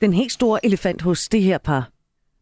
[0.00, 1.90] Den helt store elefant hos det her par.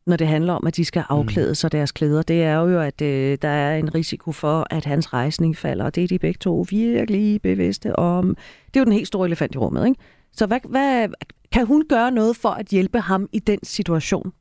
[0.06, 3.02] Når det handler om, at de skal afklæde sig deres klæder, det er jo, at
[3.02, 6.38] øh, der er en risiko for, at hans rejsning falder, og det er de begge
[6.38, 8.36] to virkelig bevidste om.
[8.66, 10.00] Det er jo den helt store elefant i rummet, ikke?
[10.32, 11.08] Så hvad, hvad,
[11.52, 14.32] kan hun gøre noget for at hjælpe ham i den situation?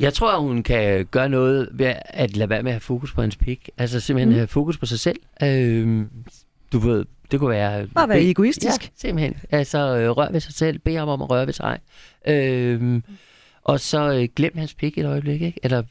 [0.00, 3.12] Jeg tror, at hun kan gøre noget ved at lade være med at have fokus
[3.12, 3.70] på hans pik.
[3.78, 4.34] Altså simpelthen mm.
[4.34, 5.20] have fokus på sig selv.
[5.42, 6.06] Øh,
[6.72, 7.86] du ved, det kunne være...
[7.94, 8.82] Bare være egoistisk.
[8.84, 9.36] Ja, simpelthen.
[9.50, 11.78] Altså øh, rør ved sig selv, bed ham om at røre ved sig.
[12.28, 13.00] Øh,
[13.64, 15.60] og så øh, glem hans pik et øjeblik, ikke?
[15.62, 15.82] Eller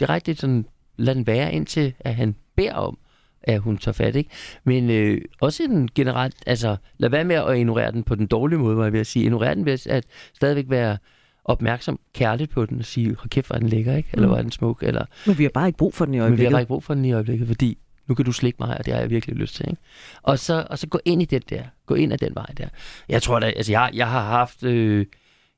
[0.00, 0.66] direkte sådan,
[0.96, 2.98] lad den være indtil, at han beder om,
[3.42, 4.30] at hun tager fat, ikke?
[4.64, 8.58] Men øh, også en generelt, altså, lad være med at ignorere den på den dårlige
[8.58, 9.24] måde, må jeg vil sige.
[9.24, 10.98] Ignorere den ved at stadigvæk være
[11.44, 14.08] opmærksom kærligt på den og sige, hold kæft, hvor den lækker, ikke?
[14.12, 14.30] Eller mm.
[14.30, 15.04] hvor er den smuk, eller...
[15.26, 16.38] Men vi har bare ikke brug for den i øjeblikket.
[16.38, 18.56] Men vi har bare ikke brug for den i øjeblikket, fordi nu kan du slikke
[18.60, 19.66] mig, og det har jeg virkelig lyst til.
[19.70, 19.82] Ikke?
[20.22, 21.62] Og, så, og så gå ind i det der.
[21.86, 22.68] Gå ind ad den vej der.
[23.08, 24.62] Jeg tror da, altså jeg, jeg har haft...
[24.62, 25.06] Øh,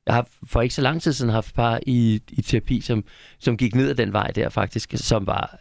[0.05, 3.03] jeg har for ikke så lang tid siden haft par i, i terapi, som,
[3.39, 5.59] som gik ned ad den vej der faktisk, som var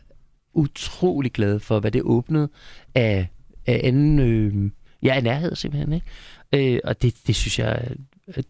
[0.55, 2.49] utrolig glade for, hvad det åbnede
[2.95, 3.29] af,
[3.67, 4.71] af anden, øh,
[5.03, 5.93] ja, af nærhed simpelthen.
[5.93, 6.75] Ikke?
[6.75, 7.89] Øh, og det, det synes jeg,
[8.29, 8.45] at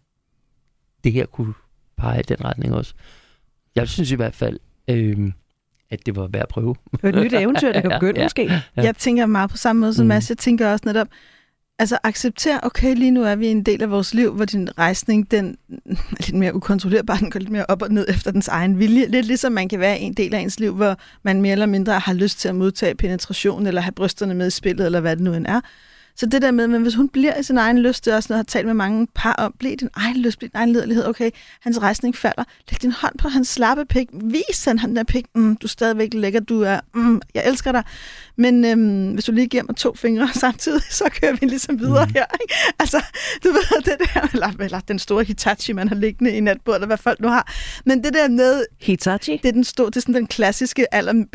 [1.03, 1.53] det her kunne
[1.97, 2.93] pege i den retning også.
[3.75, 5.31] Jeg synes i hvert fald, øh,
[5.89, 6.75] at det var værd at prøve.
[6.91, 8.43] Det er et nyt eventyr, der kan begynde ja, måske.
[8.43, 8.61] Ja.
[8.75, 10.07] Jeg tænker meget på samme måde som mm.
[10.07, 10.29] Mads.
[10.29, 11.07] Jeg tænker også netop,
[11.79, 15.31] altså acceptere, okay, lige nu er vi en del af vores liv, hvor din rejsning,
[15.31, 18.79] den er lidt mere ukontrollerbar, den går lidt mere op og ned efter dens egen
[18.79, 19.05] vilje.
[19.05, 21.99] Lidt ligesom man kan være en del af ens liv, hvor man mere eller mindre
[21.99, 25.23] har lyst til at modtage penetration, eller have brysterne med i spillet, eller hvad det
[25.23, 25.61] nu end er.
[26.15, 28.27] Så det der med, men hvis hun bliver i sin egen lyst, det er også
[28.29, 30.71] noget, jeg har talt med mange par om, bliv din egen lyst, bliv din egen
[30.73, 31.29] lederlighed, okay,
[31.61, 35.25] hans rejsning falder, læg din hånd på hans slappe pik, vis han den der pik,
[35.35, 37.83] mm, du er stadigvæk lækker, du er, mm, jeg elsker dig,
[38.35, 42.05] men øhm, hvis du lige giver mig to fingre samtidig, så kører vi ligesom videre
[42.05, 42.13] mm.
[42.13, 42.53] her, ikke?
[42.79, 43.03] Altså,
[43.43, 46.87] du ved, det der, eller, eller den store Hitachi, man har liggende i natbordet, eller
[46.87, 47.53] hvad folk nu har,
[47.85, 48.65] men det der med...
[48.81, 49.39] Hitachi?
[49.43, 51.25] Det er, den store, det er sådan den klassiske, aller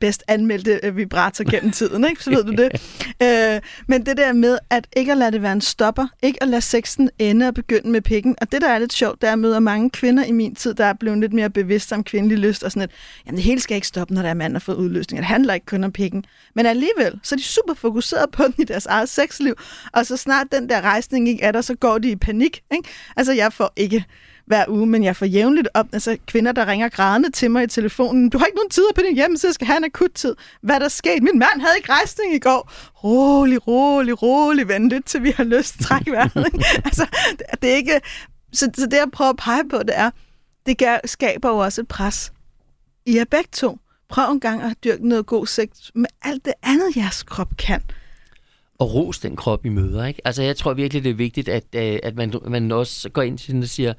[0.00, 2.24] bedst anmeldte øh, vibrator gennem tiden, ikke?
[2.24, 2.70] Så ved du det.
[3.54, 6.42] øh, men det der der med at ikke at lade det være en stopper, ikke
[6.42, 8.36] at lade sexen ende og begynde med pikken.
[8.40, 10.74] Og det, der er lidt sjovt, det er at møde mange kvinder i min tid,
[10.74, 12.90] der er blevet lidt mere bevidste om kvindelig lyst, og sådan at,
[13.26, 15.18] jamen det hele skal ikke stoppe, når der er mand, der har fået udløsning.
[15.18, 16.24] Det handler ikke kun om pikken.
[16.54, 19.54] Men alligevel, så er de super fokuseret på den i deres eget sexliv,
[19.92, 22.62] og så snart den der rejsning ikke er der, så går de i panik.
[22.72, 22.88] Ikke?
[23.16, 24.04] Altså, jeg får ikke
[24.48, 27.66] hver uge, men jeg får jævnligt op, altså kvinder, der ringer grædende til mig i
[27.66, 28.30] telefonen.
[28.30, 30.36] Du har ikke nogen tid på din hjemmeside, jeg skal have en akut tid.
[30.62, 31.22] Hvad er der sket?
[31.22, 32.72] Min mand havde ikke rejsning i går.
[33.04, 36.46] Rolig, rolig, rolig, vent Lidt til vi har lyst til trække vejret.
[36.84, 37.06] altså,
[37.62, 38.00] det er ikke...
[38.52, 40.10] Så, så det, jeg prøver at pege på, det er,
[40.66, 42.32] det gør, skaber jo også et pres.
[43.06, 43.78] I er begge to.
[44.08, 47.82] Prøv en gang at dyrke noget god sex med alt det andet, jeres krop kan
[48.78, 50.06] og ros den krop, I møder.
[50.06, 50.20] Ikke?
[50.24, 53.38] Altså, jeg tror virkelig, det er vigtigt, at, øh, at man, man også går ind
[53.38, 53.92] til den og siger,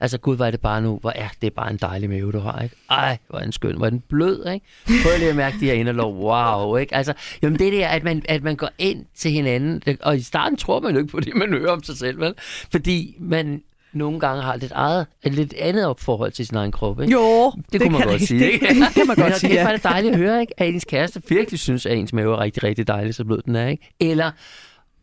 [0.00, 2.38] Altså, gud, hvor er det bare nu, hvor er det bare en dejlig mave, du
[2.38, 2.76] har, ikke?
[2.90, 4.66] Ej, hvor er den skøn, hvor er den blød, ikke?
[4.86, 6.94] Prøv lige at mærke de her inderlov, wow, ikke?
[6.94, 10.58] Altså, jamen det der, at man, at man går ind til hinanden, og i starten
[10.58, 12.34] tror man jo ikke på det, man hører om sig selv, vel?
[12.70, 13.62] Fordi man
[13.92, 17.12] nogle gange har lidt, eget, et lidt andet forhold til sin egen krop, ikke?
[17.12, 18.66] Jo, det, det kunne man godt sige, ikke?
[18.66, 19.72] Det kan man godt sige, ja.
[19.72, 20.54] det er dejligt at høre, ikke?
[20.56, 23.56] At ens kæreste virkelig synes, at ens mave er rigtig, rigtig dejlig, så blød den
[23.56, 23.94] er, ikke?
[24.00, 24.30] Eller,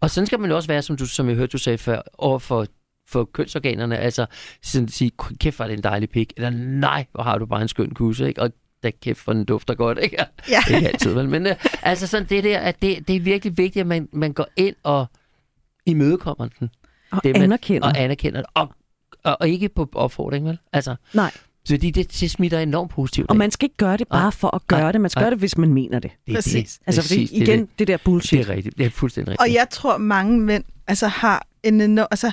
[0.02, 2.40] og sådan skal man også være, som, du, som jeg hørte, du sagde før, over
[2.40, 2.66] for
[3.10, 4.26] for kønsorganerne, altså
[4.64, 7.46] sådan at sige, kæft, hvor er det en dejlig pik, eller nej, hvor har du
[7.46, 8.42] bare en skøn kusse, ikke?
[8.42, 8.52] Og
[8.84, 10.18] da kæft, for den dufter godt, ikke?
[10.50, 10.60] Ja.
[10.76, 11.30] Ikke altid, vel?
[11.30, 11.52] Men uh,
[11.84, 14.76] altså sådan det der, at det, det er virkelig vigtigt, at man, man går ind
[14.84, 15.06] og
[15.86, 16.70] imødekommer den.
[17.12, 17.88] Og det, man, anerkender.
[17.88, 18.74] Og anerkender og,
[19.24, 20.59] og, og ikke på opfordring, vel?
[20.74, 21.32] Altså, Nej.
[21.67, 23.30] Fordi det, det smitter enormt positivt.
[23.30, 25.01] Og man skal ikke gøre det bare for at gøre det.
[25.01, 26.11] Man skal gøre det, hvis man mener det.
[26.28, 26.78] det Præcis.
[26.78, 28.39] Det, altså, fordi, det, igen, det, det der bullshit.
[28.39, 28.78] Det er rigtigt.
[28.78, 29.41] Det er fuldstændig rigtigt.
[29.41, 32.07] Og jeg tror, mange mænd altså, har en enorm...
[32.11, 32.32] Altså,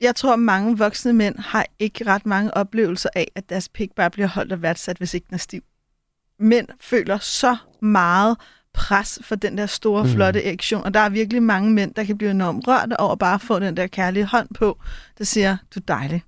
[0.00, 4.10] jeg tror, mange voksne mænd har ikke ret mange oplevelser af, at deres pik bare
[4.10, 5.62] bliver holdt og værdsat, hvis ikke den er stiv.
[6.38, 8.36] Mænd føler så meget
[8.76, 10.10] pres for den der store, mm.
[10.10, 13.34] flotte erektion, og der er virkelig mange mænd, der kan blive enormt rørt over bare
[13.34, 14.78] at få den der kærlige hånd på,
[15.18, 16.22] der siger, du er dejlig.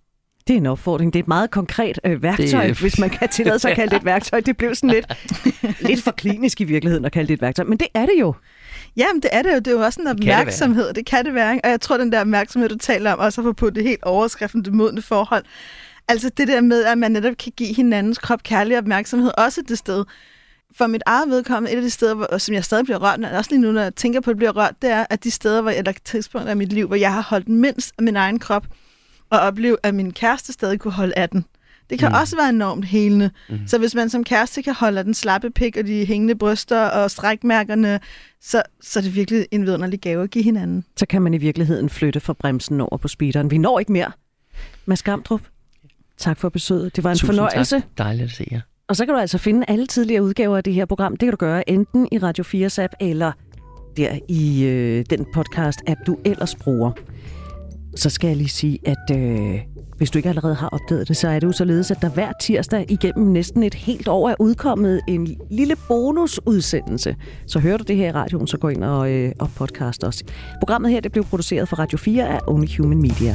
[0.47, 1.13] Det er en opfordring.
[1.13, 2.81] Det er et meget konkret øh, værktøj, det...
[2.81, 4.41] hvis man kan tillade sig at kalde det et værktøj.
[4.41, 5.07] Det blev sådan lidt,
[5.81, 8.35] lidt for klinisk i virkeligheden at kalde det et værktøj, men det er det jo.
[8.97, 9.57] Jamen, det er det jo.
[9.57, 10.87] Det er jo også en opmærksomhed.
[10.87, 11.53] Det kan det, kan det være.
[11.55, 11.65] Ikke?
[11.65, 14.65] Og jeg tror, den der opmærksomhed, du taler om, også har på det helt overskriften,
[14.65, 15.45] det modne forhold.
[16.09, 19.79] Altså det der med, at man netop kan give hinandens krop kærlig opmærksomhed, også det
[19.79, 20.05] sted.
[20.75, 23.31] For mit eget vedkommende, et af de steder, hvor, som jeg stadig bliver rørt, og
[23.31, 25.31] også lige nu, når jeg tænker på, at det bliver rørt, det er, at de
[25.31, 28.39] steder, hvor, eller tidspunkter i mit liv, hvor jeg har holdt mindst af min egen
[28.39, 28.67] krop,
[29.31, 31.45] og opleve, at min kæreste stadig kunne holde af den.
[31.91, 32.15] Det kan mm.
[32.15, 33.31] også være enormt helende.
[33.49, 33.59] Mm.
[33.67, 37.11] Så hvis man som kæreste kan holde den slappe pik og de hængende bryster og
[37.11, 38.01] strækmærkerne,
[38.41, 40.85] så, så er det virkelig en vidunderlig gave at give hinanden.
[40.97, 43.51] Så kan man i virkeligheden flytte fra bremsen over på speederen.
[43.51, 44.13] Vi når ikke mere.
[44.87, 45.41] Mads Gamdrup,
[46.19, 46.97] Tak for besøget.
[46.97, 47.77] Det var en Tusind fornøjelse.
[47.77, 47.99] Tak.
[47.99, 48.61] Dejligt at se jer.
[48.89, 51.13] Og så kan du altså finde alle tidligere udgaver af det her program.
[51.17, 53.33] Det kan du gøre enten i Radio 4's app, eller
[53.97, 56.93] der i øh, den podcast-app, du ellers bruger.
[57.97, 59.61] Så skal jeg lige sige, at øh,
[59.97, 62.33] hvis du ikke allerede har opdaget det, så er det jo således, at der hver
[62.41, 67.17] tirsdag igennem næsten et helt år er udkommet en lille bonusudsendelse.
[67.47, 70.23] Så hører du det her i radioen, så gå ind og, øh, og podcast os.
[70.61, 73.35] Programmet her det blev produceret for Radio 4 af Only Human Media.